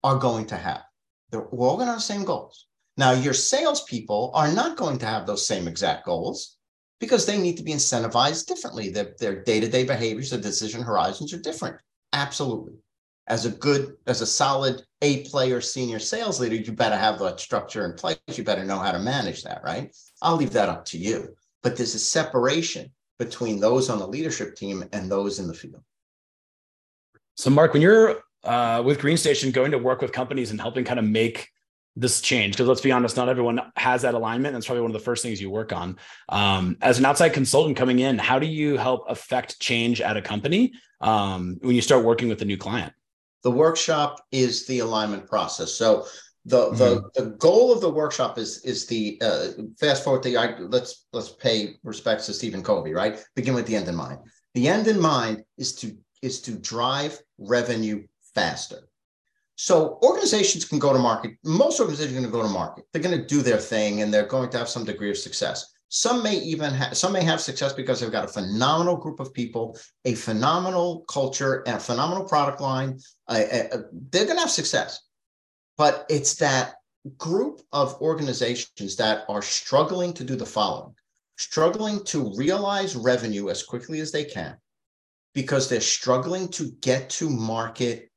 are 0.02 0.16
going 0.16 0.46
to 0.46 0.56
have. 0.56 0.82
They're, 1.30 1.46
all 1.46 1.76
going 1.76 1.86
to 1.86 1.92
have 1.92 1.98
the 1.98 2.02
same 2.02 2.24
goals. 2.24 2.66
Now, 2.96 3.12
your 3.12 3.34
salespeople 3.34 4.32
are 4.34 4.52
not 4.52 4.76
going 4.76 4.98
to 4.98 5.06
have 5.06 5.26
those 5.26 5.46
same 5.46 5.68
exact 5.68 6.04
goals 6.04 6.56
because 6.98 7.24
they 7.24 7.38
need 7.38 7.56
to 7.56 7.62
be 7.62 7.72
incentivized 7.72 8.46
differently. 8.46 8.90
Their, 8.90 9.14
their 9.18 9.42
day-to-day 9.42 9.84
behaviors, 9.84 10.30
their 10.30 10.40
decision 10.40 10.82
horizons 10.82 11.32
are 11.32 11.40
different. 11.40 11.76
Absolutely. 12.12 12.74
As 13.28 13.46
a 13.46 13.50
good, 13.50 13.94
as 14.06 14.20
a 14.20 14.26
solid 14.26 14.82
A 15.02 15.24
player 15.24 15.60
senior 15.60 16.00
sales 16.00 16.40
leader, 16.40 16.56
you 16.56 16.72
better 16.72 16.96
have 16.96 17.18
that 17.20 17.38
structure 17.38 17.84
in 17.84 17.94
place. 17.94 18.18
You 18.26 18.42
better 18.42 18.64
know 18.64 18.78
how 18.78 18.92
to 18.92 18.98
manage 18.98 19.44
that, 19.44 19.62
right? 19.64 19.94
I'll 20.20 20.36
leave 20.36 20.52
that 20.52 20.68
up 20.68 20.84
to 20.86 20.98
you. 20.98 21.36
But 21.62 21.76
there's 21.76 21.94
a 21.94 22.00
separation 22.00 22.90
between 23.20 23.60
those 23.60 23.90
on 23.90 23.98
the 23.98 24.08
leadership 24.08 24.56
team 24.56 24.82
and 24.92 25.08
those 25.08 25.38
in 25.38 25.46
the 25.46 25.54
field. 25.54 25.84
So, 27.36 27.50
Marc, 27.50 27.74
when 27.74 27.82
you're 27.82 28.22
uh, 28.42 28.82
with 28.84 28.98
GreenStation 28.98 29.52
going 29.52 29.70
to 29.70 29.78
work 29.78 30.00
with 30.00 30.10
companies 30.10 30.50
and 30.50 30.60
helping 30.60 30.84
kind 30.84 30.98
of 30.98 31.04
make 31.04 31.50
this 31.96 32.20
change 32.20 32.54
because 32.54 32.68
let's 32.68 32.80
be 32.80 32.92
honest 32.92 33.16
not 33.16 33.28
everyone 33.28 33.60
has 33.74 34.02
that 34.02 34.14
alignment 34.14 34.54
that's 34.54 34.64
probably 34.66 34.80
one 34.80 34.92
of 34.92 34.94
the 34.94 35.04
first 35.04 35.22
things 35.22 35.40
you 35.40 35.50
work 35.50 35.72
on. 35.72 35.98
Um, 36.28 36.76
as 36.80 36.98
an 36.98 37.04
outside 37.04 37.30
consultant 37.30 37.76
coming 37.76 37.98
in 37.98 38.16
how 38.16 38.38
do 38.38 38.46
you 38.46 38.76
help 38.76 39.04
affect 39.08 39.60
change 39.60 40.00
at 40.00 40.16
a 40.16 40.22
company 40.22 40.72
um, 41.00 41.58
when 41.60 41.74
you 41.74 41.82
start 41.82 42.04
working 42.04 42.28
with 42.28 42.40
a 42.42 42.44
new 42.44 42.56
client? 42.56 42.92
The 43.42 43.50
workshop 43.50 44.24
is 44.32 44.66
the 44.66 44.78
alignment 44.78 45.26
process. 45.26 45.72
So 45.72 46.06
the 46.44 46.66
mm-hmm. 46.66 46.76
the, 46.76 47.10
the 47.14 47.30
goal 47.36 47.72
of 47.72 47.80
the 47.80 47.90
workshop 47.90 48.38
is 48.38 48.64
is 48.64 48.86
the 48.86 49.20
uh, 49.22 49.48
fast 49.78 50.04
forward 50.04 50.22
the 50.22 50.36
I, 50.36 50.58
let's 50.58 51.06
let's 51.12 51.30
pay 51.30 51.76
respects 51.82 52.26
to 52.26 52.34
Stephen 52.34 52.62
Covey 52.62 52.92
right 52.92 53.22
begin 53.34 53.54
with 53.54 53.66
the 53.66 53.76
end 53.76 53.88
in 53.88 53.94
mind 53.94 54.20
the 54.54 54.68
end 54.68 54.86
in 54.88 55.00
mind 55.00 55.44
is 55.58 55.74
to 55.76 55.96
is 56.22 56.40
to 56.42 56.52
drive 56.52 57.18
revenue 57.38 58.06
faster 58.34 58.90
so 59.62 59.98
organizations 60.02 60.64
can 60.64 60.78
go 60.78 60.90
to 60.90 60.98
market. 60.98 61.32
Most 61.44 61.80
organizations 61.80 62.16
are 62.16 62.20
going 62.20 62.32
to 62.32 62.38
go 62.38 62.42
to 62.42 62.48
market. 62.48 62.86
They're 62.90 63.02
going 63.02 63.18
to 63.18 63.26
do 63.26 63.42
their 63.42 63.58
thing 63.58 64.00
and 64.00 64.12
they're 64.12 64.24
going 64.24 64.48
to 64.48 64.56
have 64.56 64.70
some 64.70 64.86
degree 64.86 65.10
of 65.10 65.18
success. 65.18 65.70
Some 65.90 66.22
may 66.22 66.36
even 66.36 66.72
have 66.72 66.96
some 66.96 67.12
may 67.12 67.22
have 67.24 67.42
success 67.42 67.74
because 67.74 68.00
they've 68.00 68.10
got 68.10 68.24
a 68.24 68.28
phenomenal 68.28 68.96
group 68.96 69.20
of 69.20 69.34
people, 69.34 69.76
a 70.06 70.14
phenomenal 70.14 71.04
culture, 71.10 71.62
and 71.66 71.76
a 71.76 71.78
phenomenal 71.78 72.24
product 72.24 72.62
line. 72.62 72.98
Uh, 73.28 73.42
uh, 73.52 73.78
they're 74.10 74.24
going 74.24 74.36
to 74.36 74.40
have 74.40 74.50
success, 74.50 74.98
but 75.80 76.04
it's 76.10 76.34
that 76.34 76.74
group 77.16 77.62
of 77.72 77.98
organizations 78.02 78.96
that 78.96 79.24
are 79.30 79.40
struggling 79.40 80.12
to 80.12 80.24
do 80.24 80.36
the 80.36 80.44
following: 80.44 80.94
struggling 81.38 82.04
to 82.04 82.34
realize 82.36 82.94
revenue 82.94 83.48
as 83.48 83.62
quickly 83.62 83.98
as 84.00 84.12
they 84.12 84.24
can, 84.24 84.58
because 85.32 85.70
they're 85.70 85.80
struggling 85.80 86.48
to 86.48 86.70
get 86.82 87.08
to 87.08 87.30
market 87.30 88.10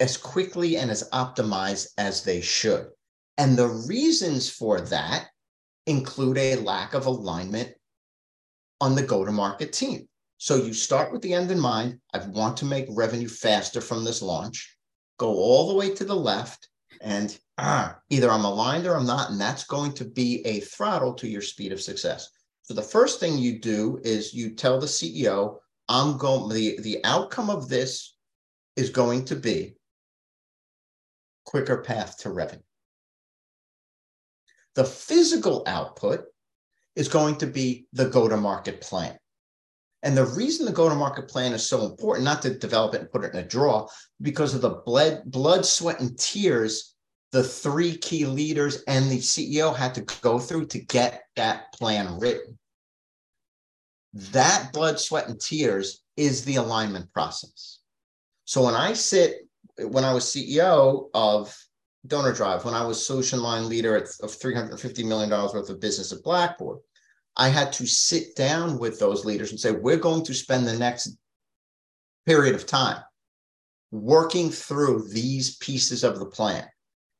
as 0.00 0.16
quickly 0.16 0.76
and 0.76 0.90
as 0.90 1.08
optimized 1.10 1.86
as 1.98 2.24
they 2.24 2.40
should. 2.40 2.88
And 3.38 3.56
the 3.56 3.68
reasons 3.68 4.50
for 4.50 4.80
that 4.80 5.28
include 5.86 6.38
a 6.38 6.56
lack 6.56 6.94
of 6.94 7.06
alignment 7.06 7.72
on 8.80 8.96
the 8.96 9.04
go 9.04 9.24
to 9.24 9.30
market 9.30 9.72
team. 9.72 10.08
So 10.38 10.56
you 10.56 10.74
start 10.74 11.12
with 11.12 11.22
the 11.22 11.34
end 11.34 11.52
in 11.52 11.60
mind. 11.60 12.00
I 12.12 12.18
want 12.26 12.56
to 12.56 12.64
make 12.64 12.86
revenue 12.90 13.28
faster 13.28 13.80
from 13.80 14.02
this 14.02 14.20
launch, 14.20 14.76
go 15.16 15.28
all 15.28 15.68
the 15.68 15.78
way 15.78 15.94
to 15.94 16.04
the 16.04 16.16
left, 16.16 16.70
and 17.02 17.38
either 17.58 18.30
I'm 18.30 18.44
aligned 18.44 18.86
or 18.86 18.96
I'm 18.96 19.06
not. 19.06 19.30
And 19.30 19.40
that's 19.40 19.64
going 19.64 19.92
to 19.94 20.04
be 20.04 20.44
a 20.46 20.60
throttle 20.60 21.14
to 21.14 21.28
your 21.28 21.42
speed 21.42 21.72
of 21.72 21.80
success. 21.80 22.28
So 22.62 22.74
the 22.74 22.82
first 22.82 23.20
thing 23.20 23.38
you 23.38 23.58
do 23.58 24.00
is 24.04 24.32
you 24.32 24.54
tell 24.54 24.78
the 24.78 24.86
CEO, 24.86 25.56
I'm 25.88 26.16
going, 26.16 26.48
the, 26.54 26.80
the 26.80 27.04
outcome 27.04 27.50
of 27.50 27.68
this 27.68 28.16
is 28.76 28.90
going 28.90 29.24
to 29.26 29.36
be 29.36 29.74
quicker 31.44 31.82
path 31.82 32.18
to 32.18 32.30
revenue. 32.30 32.62
The 34.74 34.84
physical 34.84 35.64
output 35.66 36.24
is 36.96 37.08
going 37.08 37.36
to 37.36 37.46
be 37.46 37.86
the 37.92 38.08
go 38.08 38.28
to 38.28 38.36
market 38.36 38.80
plan. 38.80 39.18
And 40.02 40.16
the 40.16 40.26
reason 40.26 40.66
the 40.66 40.72
go 40.72 40.88
to 40.88 40.94
market 40.94 41.28
plan 41.28 41.52
is 41.52 41.68
so 41.68 41.84
important, 41.84 42.24
not 42.24 42.42
to 42.42 42.58
develop 42.58 42.94
it 42.94 43.02
and 43.02 43.10
put 43.10 43.24
it 43.24 43.34
in 43.34 43.40
a 43.40 43.46
draw, 43.46 43.88
because 44.20 44.54
of 44.54 44.60
the 44.60 44.82
blood, 44.84 45.22
blood, 45.26 45.64
sweat, 45.64 46.00
and 46.00 46.18
tears 46.18 46.91
the 47.32 47.42
three 47.42 47.96
key 47.96 48.26
leaders 48.26 48.82
and 48.86 49.10
the 49.10 49.18
CEO 49.18 49.74
had 49.74 49.94
to 49.94 50.02
go 50.20 50.38
through 50.38 50.66
to 50.66 50.78
get 50.78 51.24
that 51.36 51.72
plan 51.72 52.18
written. 52.18 52.58
That 54.12 54.70
blood, 54.72 55.00
sweat, 55.00 55.28
and 55.28 55.40
tears 55.40 56.02
is 56.16 56.44
the 56.44 56.56
alignment 56.56 57.10
process. 57.12 57.78
So 58.44 58.64
when 58.64 58.74
I 58.74 58.92
sit 58.92 59.48
when 59.78 60.04
I 60.04 60.12
was 60.12 60.24
CEO 60.24 61.08
of 61.14 61.56
Donor 62.06 62.32
Drive, 62.32 62.64
when 62.64 62.74
I 62.74 62.84
was 62.84 63.04
solution 63.04 63.42
line 63.42 63.68
leader 63.68 63.96
at, 63.96 64.04
of 64.20 64.30
$350 64.30 65.04
million 65.06 65.30
worth 65.30 65.70
of 65.70 65.80
business 65.80 66.12
at 66.12 66.22
Blackboard, 66.22 66.78
I 67.36 67.48
had 67.48 67.72
to 67.74 67.86
sit 67.86 68.36
down 68.36 68.78
with 68.78 68.98
those 68.98 69.24
leaders 69.24 69.50
and 69.50 69.58
say, 69.58 69.70
we're 69.70 69.96
going 69.96 70.24
to 70.24 70.34
spend 70.34 70.66
the 70.66 70.78
next 70.78 71.16
period 72.26 72.54
of 72.54 72.66
time 72.66 73.02
working 73.90 74.50
through 74.50 75.08
these 75.08 75.56
pieces 75.56 76.04
of 76.04 76.18
the 76.18 76.26
plan. 76.26 76.66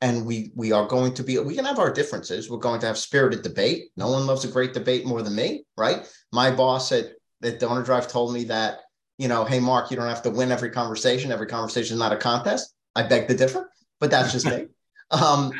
And 0.02 0.26
we 0.26 0.52
we 0.54 0.72
are 0.72 0.86
going 0.86 1.14
to 1.14 1.22
be, 1.22 1.38
we 1.38 1.54
can 1.54 1.64
have 1.64 1.78
our 1.78 1.92
differences. 1.92 2.50
We're 2.50 2.58
going 2.58 2.80
to 2.80 2.86
have 2.86 2.98
spirited 2.98 3.42
debate. 3.42 3.90
No 3.96 4.10
one 4.10 4.26
loves 4.26 4.44
a 4.44 4.48
great 4.48 4.74
debate 4.74 5.06
more 5.06 5.22
than 5.22 5.34
me, 5.34 5.64
right? 5.78 6.06
My 6.32 6.50
boss 6.50 6.92
at, 6.92 7.12
at 7.42 7.58
Donor 7.58 7.82
Drive 7.82 8.08
told 8.08 8.34
me 8.34 8.44
that 8.44 8.80
you 9.22 9.28
know, 9.28 9.44
hey, 9.44 9.60
Marc, 9.60 9.90
you 9.90 9.96
don't 9.96 10.08
have 10.08 10.22
to 10.22 10.30
win 10.30 10.50
every 10.50 10.70
conversation. 10.70 11.30
Every 11.30 11.46
conversation 11.46 11.94
is 11.94 12.00
not 12.00 12.12
a 12.12 12.16
contest. 12.16 12.74
I 12.96 13.04
beg 13.04 13.28
to 13.28 13.36
differ, 13.36 13.70
but 14.00 14.10
that's 14.10 14.32
just 14.32 14.46
me. 14.46 14.66
Um, 15.10 15.52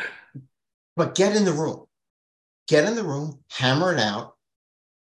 but 0.97 1.15
get 1.15 1.37
in 1.37 1.45
the 1.45 1.53
room, 1.53 1.85
get 2.69 2.87
in 2.87 2.95
the 2.95 3.05
room, 3.05 3.39
hammer 3.51 3.93
it 3.93 4.01
out. 4.01 4.33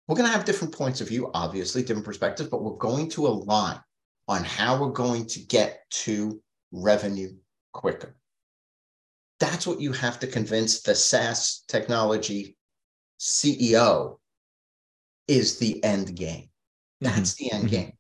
We're 0.07 0.15
going 0.15 0.25
to 0.25 0.35
have 0.35 0.43
different 0.43 0.73
points 0.73 1.01
of 1.01 1.09
view, 1.09 1.29
obviously, 1.35 1.83
different 1.83 2.07
perspectives, 2.07 2.49
but 2.49 2.63
we're 2.63 2.77
going 2.77 3.09
to 3.11 3.27
align 3.27 3.79
on 4.27 4.43
how 4.43 4.81
we're 4.81 4.89
going 4.89 5.27
to 5.27 5.39
get 5.41 5.83
to 5.91 6.41
revenue 6.71 7.35
quicker. 7.73 8.15
That's 9.39 9.67
what 9.67 9.81
you 9.81 9.91
have 9.91 10.19
to 10.19 10.27
convince 10.27 10.81
the 10.81 10.95
SaaS 10.95 11.63
technology 11.67 12.55
CEO 13.19 14.17
is 15.27 15.57
the 15.57 15.83
end 15.83 16.15
game. 16.15 16.49
That's 17.01 17.33
mm-hmm. 17.33 17.43
the 17.43 17.51
end 17.51 17.63
mm-hmm. 17.65 17.75
game. 17.75 17.93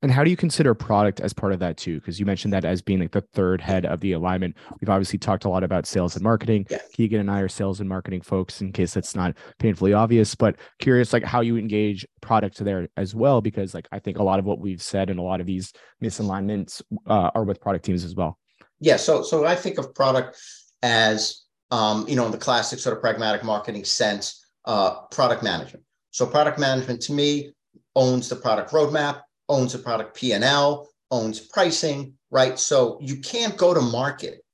And 0.00 0.12
how 0.12 0.22
do 0.22 0.30
you 0.30 0.36
consider 0.36 0.74
product 0.74 1.20
as 1.20 1.32
part 1.32 1.52
of 1.52 1.58
that 1.58 1.76
too? 1.76 1.98
Because 1.98 2.20
you 2.20 2.26
mentioned 2.26 2.52
that 2.52 2.64
as 2.64 2.80
being 2.80 3.00
like 3.00 3.10
the 3.10 3.24
third 3.32 3.60
head 3.60 3.84
of 3.84 4.00
the 4.00 4.12
alignment. 4.12 4.56
We've 4.80 4.88
obviously 4.88 5.18
talked 5.18 5.44
a 5.44 5.48
lot 5.48 5.64
about 5.64 5.86
sales 5.86 6.14
and 6.14 6.22
marketing. 6.22 6.66
Yeah. 6.70 6.78
Keegan 6.92 7.20
and 7.20 7.30
I 7.30 7.40
are 7.40 7.48
sales 7.48 7.80
and 7.80 7.88
marketing 7.88 8.20
folks, 8.20 8.60
in 8.60 8.70
case 8.70 8.94
that's 8.94 9.16
not 9.16 9.36
painfully 9.58 9.92
obvious. 9.92 10.36
But 10.36 10.56
curious, 10.78 11.12
like 11.12 11.24
how 11.24 11.40
you 11.40 11.56
engage 11.56 12.06
product 12.20 12.58
there 12.58 12.88
as 12.96 13.12
well, 13.12 13.40
because 13.40 13.74
like 13.74 13.88
I 13.90 13.98
think 13.98 14.18
a 14.18 14.22
lot 14.22 14.38
of 14.38 14.44
what 14.44 14.60
we've 14.60 14.82
said 14.82 15.10
and 15.10 15.18
a 15.18 15.22
lot 15.22 15.40
of 15.40 15.46
these 15.48 15.72
misalignments 16.02 16.80
uh, 17.08 17.30
are 17.34 17.44
with 17.44 17.60
product 17.60 17.84
teams 17.84 18.04
as 18.04 18.14
well. 18.14 18.38
Yeah. 18.80 18.96
So 18.96 19.22
so 19.22 19.44
I 19.44 19.54
think 19.54 19.78
of 19.78 19.94
product 19.94 20.38
as 20.82 21.44
um, 21.70 22.08
you 22.08 22.16
know, 22.16 22.26
in 22.26 22.32
the 22.32 22.38
classic 22.38 22.78
sort 22.78 22.96
of 22.96 23.02
pragmatic 23.02 23.44
marketing 23.44 23.84
sense, 23.84 24.46
uh, 24.64 25.02
product 25.10 25.42
management. 25.42 25.84
So 26.12 26.24
product 26.24 26.58
management 26.58 27.02
to 27.02 27.12
me 27.12 27.52
owns 27.94 28.28
the 28.28 28.36
product 28.36 28.72
roadmap 28.72 29.20
owns 29.48 29.72
the 29.72 29.78
product 29.78 30.16
P&L, 30.16 30.88
owns 31.10 31.40
pricing, 31.40 32.14
right? 32.30 32.58
So 32.58 32.98
you 33.00 33.16
can't 33.16 33.56
go 33.56 33.72
to 33.74 33.80
market 33.80 34.44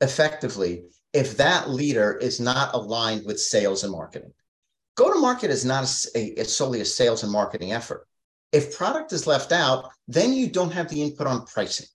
effectively 0.00 0.84
if 1.12 1.36
that 1.36 1.70
leader 1.70 2.16
is 2.16 2.40
not 2.40 2.74
aligned 2.74 3.24
with 3.24 3.40
sales 3.40 3.84
and 3.84 3.92
marketing. 3.92 4.32
Go 4.96 5.12
to 5.12 5.18
market 5.18 5.50
is 5.50 5.64
not 5.64 5.84
a, 6.14 6.40
a, 6.40 6.44
solely 6.44 6.80
a 6.80 6.84
sales 6.84 7.22
and 7.22 7.30
marketing 7.30 7.72
effort. 7.72 8.06
If 8.52 8.76
product 8.76 9.12
is 9.12 9.26
left 9.26 9.52
out, 9.52 9.90
then 10.06 10.32
you 10.32 10.48
don't 10.48 10.72
have 10.72 10.88
the 10.88 11.02
input 11.02 11.26
on 11.26 11.46
pricing. 11.46 11.86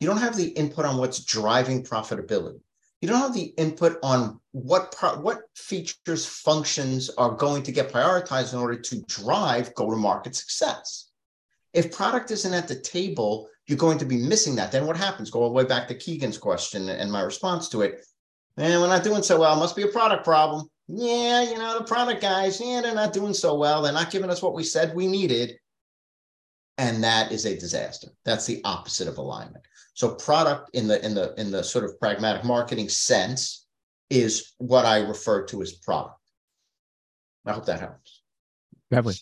You 0.00 0.08
don't 0.08 0.18
have 0.18 0.36
the 0.36 0.48
input 0.48 0.84
on 0.84 0.98
what's 0.98 1.24
driving 1.24 1.82
profitability. 1.82 2.60
You 3.00 3.08
don't 3.08 3.20
have 3.20 3.34
the 3.34 3.52
input 3.58 3.98
on 4.02 4.40
what 4.52 4.92
pro- 4.96 5.20
what 5.20 5.42
features, 5.54 6.24
functions 6.24 7.10
are 7.18 7.32
going 7.32 7.62
to 7.64 7.72
get 7.72 7.92
prioritized 7.92 8.54
in 8.54 8.58
order 8.58 8.78
to 8.80 9.02
drive 9.02 9.74
go-to-market 9.74 10.34
success. 10.34 11.10
If 11.74 11.94
product 11.94 12.30
isn't 12.30 12.54
at 12.54 12.68
the 12.68 12.80
table, 12.80 13.48
you're 13.66 13.78
going 13.78 13.98
to 13.98 14.04
be 14.04 14.16
missing 14.16 14.56
that. 14.56 14.72
Then 14.72 14.86
what 14.86 14.96
happens? 14.96 15.30
Go 15.30 15.42
all 15.42 15.48
the 15.48 15.54
way 15.54 15.64
back 15.64 15.88
to 15.88 15.94
Keegan's 15.94 16.38
question 16.38 16.88
and 16.88 17.10
my 17.10 17.22
response 17.22 17.68
to 17.70 17.82
it. 17.82 18.04
And 18.56 18.80
we're 18.80 18.88
not 18.88 19.04
doing 19.04 19.22
so 19.22 19.40
well. 19.40 19.56
Must 19.56 19.76
be 19.76 19.82
a 19.82 19.88
product 19.88 20.24
problem. 20.24 20.68
Yeah, 20.86 21.42
you 21.42 21.58
know, 21.58 21.78
the 21.78 21.84
product 21.84 22.20
guys, 22.20 22.60
yeah, 22.60 22.82
they're 22.82 22.94
not 22.94 23.12
doing 23.12 23.34
so 23.34 23.54
well. 23.54 23.82
They're 23.82 23.92
not 23.92 24.10
giving 24.10 24.30
us 24.30 24.42
what 24.42 24.54
we 24.54 24.62
said 24.62 24.94
we 24.94 25.06
needed. 25.06 25.58
And 26.78 27.04
that 27.04 27.30
is 27.30 27.46
a 27.46 27.56
disaster. 27.56 28.08
That's 28.24 28.46
the 28.46 28.60
opposite 28.64 29.06
of 29.06 29.18
alignment. 29.18 29.64
So 29.94 30.14
product 30.16 30.70
in 30.74 30.88
the 30.88 31.04
in 31.04 31.14
the 31.14 31.34
in 31.36 31.52
the 31.52 31.62
sort 31.62 31.84
of 31.84 31.98
pragmatic 32.00 32.44
marketing 32.44 32.88
sense 32.88 33.66
is 34.10 34.54
what 34.58 34.84
I 34.84 34.98
refer 34.98 35.44
to 35.46 35.62
as 35.62 35.72
product. 35.72 36.18
I 37.46 37.52
hope 37.52 37.66
that 37.66 37.80
helps. 37.80 38.22
Definitely. 38.90 39.20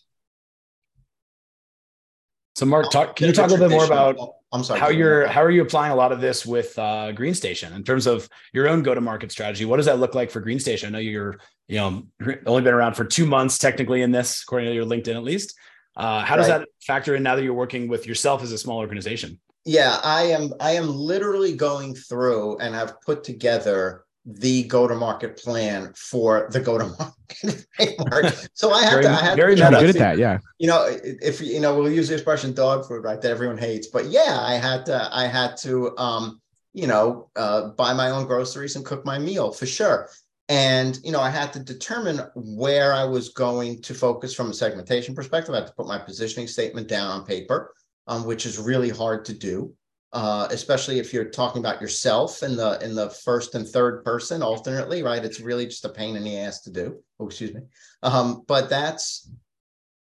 So 2.55 2.67
Marc, 2.67 2.91
talk, 2.91 3.17
can 3.17 3.29
you 3.29 3.33
talk 3.33 3.49
a 3.49 3.55
little 3.55 3.69
bit 3.69 3.75
more 3.75 3.85
about 3.85 4.17
I'm 4.53 4.63
sorry. 4.63 4.79
how 4.79 4.89
you're 4.89 5.27
how 5.27 5.43
are 5.43 5.51
you 5.51 5.63
applying 5.63 5.93
a 5.93 5.97
lot 5.97 6.13
of 6.13 6.21
this 6.21 6.45
with 6.45 6.79
uh, 6.79 7.13
GreenStation 7.13 7.75
in 7.75 7.83
terms 7.83 8.07
of 8.07 8.29
your 8.53 8.69
own 8.69 8.83
go 8.83 8.95
to 8.95 9.01
market 9.01 9.33
strategy? 9.33 9.65
What 9.65 9.79
does 9.79 9.87
that 9.87 9.99
look 9.99 10.15
like 10.15 10.31
for 10.31 10.41
Green 10.41 10.59
Station? 10.59 10.89
I 10.89 10.93
know 10.93 10.99
you're 10.99 11.39
you 11.69 11.77
know 11.77 12.03
only 12.47 12.63
been 12.63 12.75
around 12.75 12.95
for 12.95 13.05
two 13.05 13.27
months 13.27 13.59
technically 13.59 14.03
in 14.03 14.13
this, 14.13 14.43
according 14.43 14.69
to 14.69 14.75
your 14.75 14.85
LinkedIn 14.85 15.17
at 15.17 15.25
least. 15.25 15.57
Uh, 15.97 16.25
how 16.25 16.37
does 16.37 16.49
right. 16.49 16.61
that 16.61 16.69
factor 16.81 17.15
in 17.15 17.23
now 17.23 17.37
that 17.37 17.45
you're 17.45 17.55
working 17.55 17.89
with 17.89 18.07
yourself 18.07 18.43
as 18.43 18.53
a 18.53 18.59
small 18.59 18.79
organization? 18.79 19.39
Yeah, 19.65 19.99
I 20.03 20.23
am. 20.25 20.53
I 20.61 20.73
am 20.73 20.89
literally 20.89 21.55
going 21.55 21.95
through 21.95 22.59
and 22.59 22.75
have 22.75 23.01
put 23.03 23.23
together 23.23 24.05
the 24.25 24.65
go-to-market 24.65 25.37
plan 25.37 25.93
for 25.97 26.49
the 26.53 26.61
go-to-market 26.61 27.67
framework. 27.77 28.35
So 28.55 28.71
I 28.71 28.83
have 28.83 28.93
very, 28.93 29.03
to. 29.03 29.11
I 29.11 29.25
have 29.25 29.37
very 29.37 29.57
to, 29.57 29.63
good 29.63 29.91
at 29.91 29.95
that. 29.97 30.19
Yeah. 30.19 30.39
You 30.59 30.69
know, 30.69 30.87
if 30.89 31.41
you 31.41 31.61
know, 31.61 31.77
we'll 31.77 31.93
use 31.93 32.09
the 32.09 32.15
expression 32.15 32.55
"dog 32.55 32.87
food," 32.87 33.05
right? 33.05 33.21
That 33.21 33.31
everyone 33.31 33.59
hates. 33.59 33.89
But 33.89 34.07
yeah, 34.07 34.39
I 34.41 34.55
had 34.55 34.87
to. 34.87 35.09
I 35.13 35.27
had 35.27 35.57
to. 35.59 35.97
Um, 35.99 36.41
you 36.75 36.87
know, 36.87 37.29
uh, 37.37 37.69
buy 37.69 37.93
my 37.93 38.11
own 38.11 38.27
groceries 38.27 38.77
and 38.77 38.85
cook 38.85 39.05
my 39.05 39.19
meal 39.19 39.53
for 39.53 39.67
sure. 39.67 40.09
And 40.53 40.99
you 41.03 41.13
know, 41.13 41.21
I 41.21 41.31
had 41.31 41.53
to 41.55 41.61
determine 41.61 42.21
where 42.35 42.93
I 42.93 43.05
was 43.05 43.31
going 43.31 43.81
to 43.83 43.95
focus 43.95 44.35
from 44.35 44.51
a 44.51 44.55
segmentation 44.55 45.15
perspective. 45.15 45.55
I 45.55 45.59
had 45.59 45.69
to 45.69 45.73
put 45.73 45.87
my 45.87 45.99
positioning 45.99 46.47
statement 46.47 46.89
down 46.89 47.11
on 47.11 47.25
paper, 47.25 47.75
um, 48.07 48.27
which 48.27 48.45
is 48.45 48.59
really 48.59 48.91
hard 48.91 49.25
to 49.27 49.33
do 49.33 49.75
uh, 50.13 50.47
especially 50.51 50.99
if 50.99 51.13
you're 51.13 51.25
talking 51.25 51.61
about 51.61 51.81
yourself 51.81 52.43
in 52.43 52.57
the 52.57 52.79
in 52.85 52.95
the 52.95 53.09
first 53.09 53.55
and 53.55 53.67
third 53.67 54.05
person 54.05 54.43
alternately, 54.43 55.03
right? 55.03 55.25
It's 55.25 55.41
really 55.41 55.67
just 55.67 55.87
a 55.87 55.89
pain 55.89 56.17
in 56.17 56.25
the 56.25 56.39
ass 56.39 56.61
to 56.63 56.71
do. 56.71 57.03
Oh, 57.19 57.27
excuse 57.27 57.55
me. 57.55 57.63
Um, 58.03 58.45
but 58.47 58.69
that's 58.69 59.31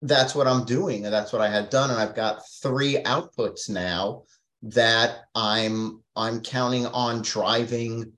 that's 0.03 0.35
what 0.35 0.49
I'm 0.49 0.65
doing, 0.65 1.05
and 1.05 1.15
that's 1.15 1.33
what 1.33 1.43
I 1.43 1.49
had 1.49 1.71
done, 1.71 1.91
and 1.91 2.01
I've 2.01 2.17
got 2.17 2.43
three 2.63 2.97
outputs 2.97 3.71
now 3.71 4.25
that 4.63 5.21
I'm 5.37 6.03
I'm 6.17 6.41
counting 6.41 6.87
on 6.87 7.23
driving 7.23 8.13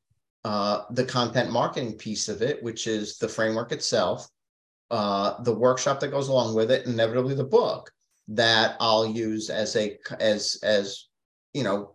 uh, 0.45 0.83
the 0.91 1.05
content 1.05 1.51
marketing 1.51 1.95
piece 1.95 2.29
of 2.29 2.43
it, 2.43 2.63
which 2.63 2.87
is 2.87 3.19
the 3.19 3.29
framework 3.29 3.73
itself, 3.73 4.29
uh, 4.91 5.43
the 5.43 5.55
workshop 5.55 6.01
that 6.01 6.09
goes 6.09 6.29
along 6.29 6.55
with 6.55 6.71
it, 6.71 6.87
inevitably 6.87 7.35
the 7.35 7.45
book 7.45 7.91
that 8.29 8.77
I'll 8.81 9.07
use 9.07 9.51
as 9.51 9.77
a 9.77 9.99
as 10.21 10.59
as 10.63 11.09
you 11.55 11.63
know, 11.63 11.95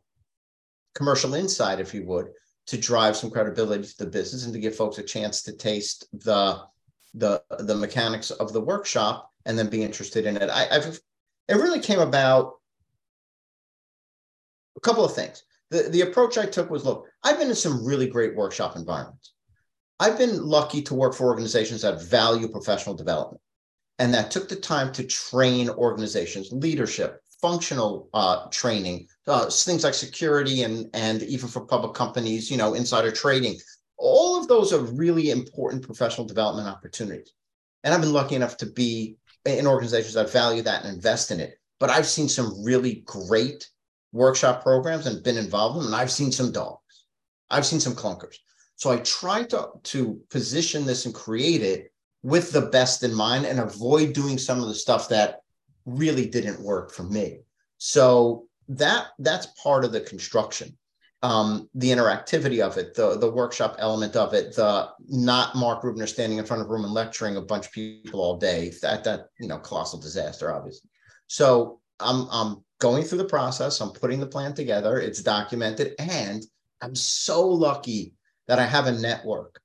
commercial 0.96 1.36
insight, 1.36 1.79
if 1.79 1.94
you 1.94 2.06
would, 2.06 2.29
to 2.68 2.77
drive 2.77 3.15
some 3.15 3.29
credibility 3.29 3.84
to 3.84 3.98
the 3.98 4.10
business 4.10 4.46
and 4.46 4.53
to 4.53 4.60
give 4.60 4.75
folks 4.75 4.98
a 4.98 5.03
chance 5.03 5.44
to 5.44 5.53
taste 5.53 6.08
the 6.13 6.62
the 7.13 7.41
the 7.60 7.75
mechanics 7.75 8.32
of 8.32 8.53
the 8.53 8.62
workshop 8.62 9.32
and 9.46 9.58
then 9.58 9.70
be 9.70 9.84
interested 9.84 10.25
in 10.25 10.38
it. 10.38 10.50
I, 10.50 10.68
I've 10.72 11.00
it 11.48 11.56
really 11.56 11.79
came 11.79 12.00
about 12.00 12.56
a 14.77 14.79
couple 14.82 15.03
of 15.03 15.13
things. 15.13 15.44
The, 15.71 15.83
the 15.83 16.01
approach 16.01 16.38
I 16.38 16.45
took 16.45 16.69
was 16.69 16.85
look, 16.85 17.07
I've 17.23 17.38
been 17.38 17.49
in 17.49 17.55
some 17.55 17.85
really 17.85 18.07
great 18.07 18.35
workshop 18.35 18.75
environments. 18.75 19.33
I've 19.99 20.17
been 20.17 20.43
lucky 20.43 20.81
to 20.83 20.95
work 20.95 21.13
for 21.13 21.27
organizations 21.27 21.81
that 21.81 22.01
value 22.01 22.47
professional 22.47 22.95
development 22.95 23.41
and 23.99 24.13
that 24.13 24.31
took 24.31 24.47
the 24.47 24.55
time 24.55 24.91
to 24.93 25.03
train 25.03 25.69
organizations, 25.69 26.51
leadership, 26.51 27.21
functional 27.41 28.09
uh, 28.13 28.47
training, 28.49 29.07
uh, 29.27 29.49
things 29.49 29.83
like 29.83 29.93
security 29.93 30.63
and 30.63 30.89
and 30.93 31.21
even 31.23 31.47
for 31.47 31.61
public 31.61 31.93
companies, 31.93 32.49
you 32.49 32.57
know, 32.57 32.73
insider 32.73 33.11
trading. 33.11 33.57
All 33.97 34.39
of 34.39 34.47
those 34.47 34.71
are 34.71 34.79
really 34.79 35.29
important 35.29 35.85
professional 35.85 36.25
development 36.25 36.69
opportunities. 36.69 37.34
And 37.84 37.93
I've 37.93 38.01
been 38.01 38.13
lucky 38.13 38.36
enough 38.36 38.58
to 38.58 38.65
be 38.65 39.17
in 39.45 39.67
organizations 39.67 40.13
that 40.13 40.32
value 40.32 40.62
that 40.63 40.84
and 40.84 40.95
invest 40.95 41.32
in 41.32 41.39
it. 41.39 41.55
But 41.79 41.89
I've 41.89 42.08
seen 42.08 42.29
some 42.29 42.63
really 42.63 43.03
great 43.05 43.69
workshop 44.12 44.63
programs 44.63 45.06
and 45.06 45.24
been 45.24 45.38
involved 45.38 45.78
in 45.78 45.84
them, 45.84 45.93
and 45.93 46.02
I've 46.02 46.12
seen 46.12 46.32
some 46.32 46.52
dogs. 46.52 47.06
I've 47.50 47.65
seen 47.65 47.80
some 47.80 47.95
clunkers. 47.95 48.36
So 48.76 48.91
I 48.91 48.98
tried 48.98 49.50
to, 49.50 49.69
to 49.84 50.22
position 50.30 50.86
this 50.86 51.06
and 51.06 51.13
create 51.13 51.62
it 51.62 51.91
with 52.24 52.52
the 52.52 52.62
best 52.62 53.04
in 53.04 53.13
mind 53.13 53.45
and 53.45 53.60
avoid 53.60 54.13
doing 54.13 54.38
some 54.38 54.62
of 54.62 54.67
the 54.67 54.76
stuff 54.76 55.10
that 55.10 55.41
really 55.86 56.28
didn't 56.28 56.62
work 56.62 56.91
for 56.91 57.04
me. 57.04 57.39
So 57.78 58.48
that 58.69 59.08
that's 59.19 59.48
part 59.62 59.84
of 59.84 59.91
the 59.91 60.02
construction. 60.02 60.78
Um, 61.22 61.69
the 61.76 61.89
interactivity 61.89 62.62
of 62.62 62.78
it, 62.78 62.93
the 62.93 63.17
the 63.17 63.30
workshop 63.30 63.76
element 63.80 64.15
of 64.15 64.34
it, 64.34 64.56
the 64.56 64.89
not 65.08 65.56
Marc 65.56 65.82
Rubner 65.82 66.08
standing 66.08 66.38
in 66.38 66.45
front 66.45 66.62
of 66.62 66.69
a 66.69 66.72
room 66.72 66.86
and 66.86 66.93
lecturing 66.93 67.36
a 67.36 67.41
bunch 67.41 67.65
of 67.65 67.72
people 67.74 68.22
all 68.22 68.38
day. 68.38 68.72
That 68.82 69.04
that 69.04 69.28
you 69.39 69.48
know 69.48 69.58
colossal 69.58 70.00
disaster, 70.00 70.54
obviously. 70.54 70.89
So 71.28 71.80
I'm 72.00 72.28
I'm 72.32 72.63
going 72.80 73.04
through 73.04 73.20
the 73.20 73.26
process. 73.26 73.80
I'm 73.82 73.92
putting 73.92 74.20
the 74.20 74.28
plan 74.28 74.54
together. 74.54 75.00
It's 75.00 75.22
documented, 75.22 75.94
and 76.00 76.44
I'm 76.82 76.96
so 76.96 77.48
lucky 77.48 78.13
that 78.48 78.60
I 78.60 78.65
have 78.65 78.88
a 78.88 79.00
network 79.00 79.60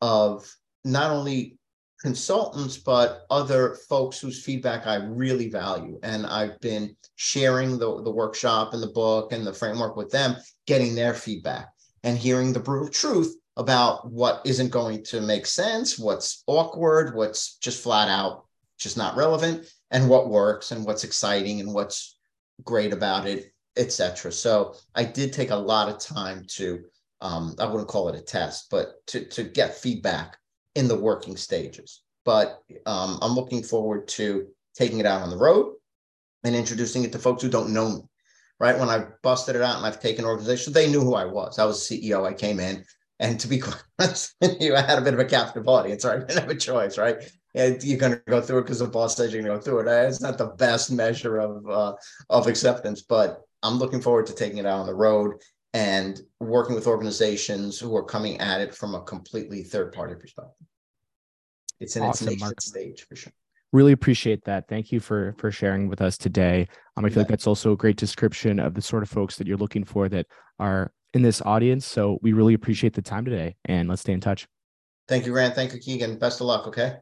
of 0.00 0.50
not 0.84 1.10
only 1.10 1.58
consultants, 2.00 2.76
but 2.76 3.22
other 3.30 3.76
folks 3.88 4.20
whose 4.20 4.44
feedback 4.44 4.86
I 4.86 4.96
really 4.96 5.50
value. 5.50 5.98
And 6.02 6.24
I've 6.26 6.60
been 6.60 6.96
sharing 7.16 7.78
the, 7.78 8.02
the 8.02 8.10
workshop 8.10 8.72
and 8.72 8.82
the 8.82 8.88
book 8.88 9.32
and 9.32 9.44
the 9.44 9.52
framework 9.52 9.96
with 9.96 10.10
them, 10.10 10.36
getting 10.66 10.94
their 10.94 11.14
feedback 11.14 11.70
and 12.04 12.16
hearing 12.16 12.52
the 12.52 12.60
brutal 12.60 12.88
truth 12.88 13.34
about 13.56 14.08
what 14.12 14.40
isn't 14.44 14.70
going 14.70 15.02
to 15.04 15.20
make 15.20 15.46
sense, 15.46 15.98
what's 15.98 16.44
awkward, 16.46 17.16
what's 17.16 17.56
just 17.56 17.82
flat 17.82 18.08
out 18.08 18.44
just 18.78 18.96
not 18.96 19.16
relevant, 19.16 19.66
and 19.90 20.08
what 20.08 20.28
works 20.28 20.70
and 20.70 20.84
what's 20.84 21.04
exciting 21.04 21.60
and 21.60 21.74
what's 21.74 22.17
great 22.64 22.92
about 22.92 23.26
it, 23.26 23.52
etc. 23.76 24.32
So 24.32 24.74
I 24.94 25.04
did 25.04 25.32
take 25.32 25.50
a 25.50 25.56
lot 25.56 25.88
of 25.88 25.98
time 25.98 26.44
to 26.56 26.84
um, 27.20 27.56
I 27.58 27.66
wouldn't 27.66 27.88
call 27.88 28.08
it 28.08 28.18
a 28.18 28.22
test, 28.22 28.68
but 28.70 29.04
to 29.08 29.24
to 29.26 29.44
get 29.44 29.74
feedback 29.74 30.36
in 30.74 30.88
the 30.88 30.98
working 30.98 31.36
stages. 31.36 32.02
But 32.24 32.62
um, 32.86 33.18
I'm 33.22 33.32
looking 33.32 33.62
forward 33.62 34.06
to 34.08 34.48
taking 34.76 34.98
it 34.98 35.06
out 35.06 35.22
on 35.22 35.30
the 35.30 35.36
road 35.36 35.74
and 36.44 36.54
introducing 36.54 37.04
it 37.04 37.12
to 37.12 37.18
folks 37.18 37.42
who 37.42 37.48
don't 37.48 37.72
know 37.72 37.88
me. 37.88 38.02
Right 38.60 38.78
when 38.78 38.88
I 38.88 39.06
busted 39.22 39.56
it 39.56 39.62
out 39.62 39.76
and 39.76 39.86
I've 39.86 40.00
taken 40.00 40.24
organizations, 40.24 40.74
they 40.74 40.90
knew 40.90 41.00
who 41.00 41.14
I 41.14 41.24
was. 41.24 41.58
I 41.58 41.64
was 41.64 41.88
CEO. 41.88 42.26
I 42.26 42.34
came 42.34 42.60
in, 42.60 42.84
and 43.18 43.38
to 43.40 43.48
be 43.48 43.62
honest 43.98 44.34
you, 44.60 44.76
I 44.76 44.82
had 44.82 44.98
a 44.98 45.02
bit 45.02 45.14
of 45.14 45.20
a 45.20 45.24
captive 45.24 45.68
audience. 45.68 46.04
Right, 46.04 46.16
I 46.22 46.24
didn't 46.24 46.40
have 46.40 46.50
a 46.50 46.54
choice. 46.54 46.98
Right, 46.98 47.16
and 47.54 47.82
you're 47.82 47.98
going 47.98 48.12
to 48.12 48.22
go 48.26 48.40
through 48.40 48.58
it 48.58 48.62
because 48.62 48.80
the 48.80 48.86
boss 48.86 49.16
says 49.16 49.32
you're 49.32 49.42
going 49.42 49.52
to 49.52 49.58
go 49.58 49.62
through 49.62 49.88
it. 49.88 50.08
It's 50.08 50.20
not 50.20 50.38
the 50.38 50.46
best 50.46 50.90
measure 50.90 51.38
of 51.38 51.68
uh, 51.68 51.94
of 52.30 52.46
acceptance, 52.46 53.02
but 53.02 53.42
I'm 53.62 53.78
looking 53.78 54.00
forward 54.00 54.26
to 54.26 54.34
taking 54.34 54.58
it 54.58 54.66
out 54.66 54.80
on 54.80 54.86
the 54.86 54.94
road 54.94 55.34
and 55.74 56.20
working 56.40 56.74
with 56.74 56.86
organizations 56.86 57.78
who 57.78 57.94
are 57.96 58.04
coming 58.04 58.40
at 58.40 58.60
it 58.60 58.74
from 58.74 58.94
a 58.94 59.02
completely 59.02 59.62
third 59.62 59.92
party 59.92 60.14
perspective. 60.14 60.66
It's 61.80 61.96
in 61.96 62.02
awesome, 62.02 62.28
its 62.28 62.40
nascent 62.40 62.62
stage 62.62 63.06
for 63.08 63.16
sure. 63.16 63.32
Really 63.72 63.92
appreciate 63.92 64.44
that. 64.44 64.66
Thank 64.68 64.92
you 64.92 65.00
for 65.00 65.34
for 65.38 65.50
sharing 65.50 65.88
with 65.88 66.00
us 66.00 66.16
today. 66.16 66.66
Um, 66.96 67.04
I 67.04 67.08
feel 67.08 67.18
yeah. 67.18 67.20
like 67.20 67.28
that's 67.28 67.46
also 67.46 67.72
a 67.72 67.76
great 67.76 67.96
description 67.96 68.58
of 68.58 68.74
the 68.74 68.82
sort 68.82 69.02
of 69.02 69.10
folks 69.10 69.36
that 69.36 69.46
you're 69.46 69.58
looking 69.58 69.84
for 69.84 70.08
that 70.08 70.26
are 70.58 70.90
in 71.14 71.22
this 71.22 71.42
audience. 71.42 71.86
So 71.86 72.18
we 72.22 72.32
really 72.32 72.54
appreciate 72.54 72.94
the 72.94 73.02
time 73.02 73.24
today, 73.24 73.56
and 73.66 73.88
let's 73.88 74.00
stay 74.02 74.12
in 74.12 74.20
touch. 74.20 74.46
Thank 75.06 75.26
you, 75.26 75.32
Grant. 75.32 75.54
Thank 75.54 75.72
you, 75.72 75.80
Keegan. 75.80 76.18
Best 76.18 76.40
of 76.40 76.46
luck. 76.46 76.66
Okay. 76.66 76.96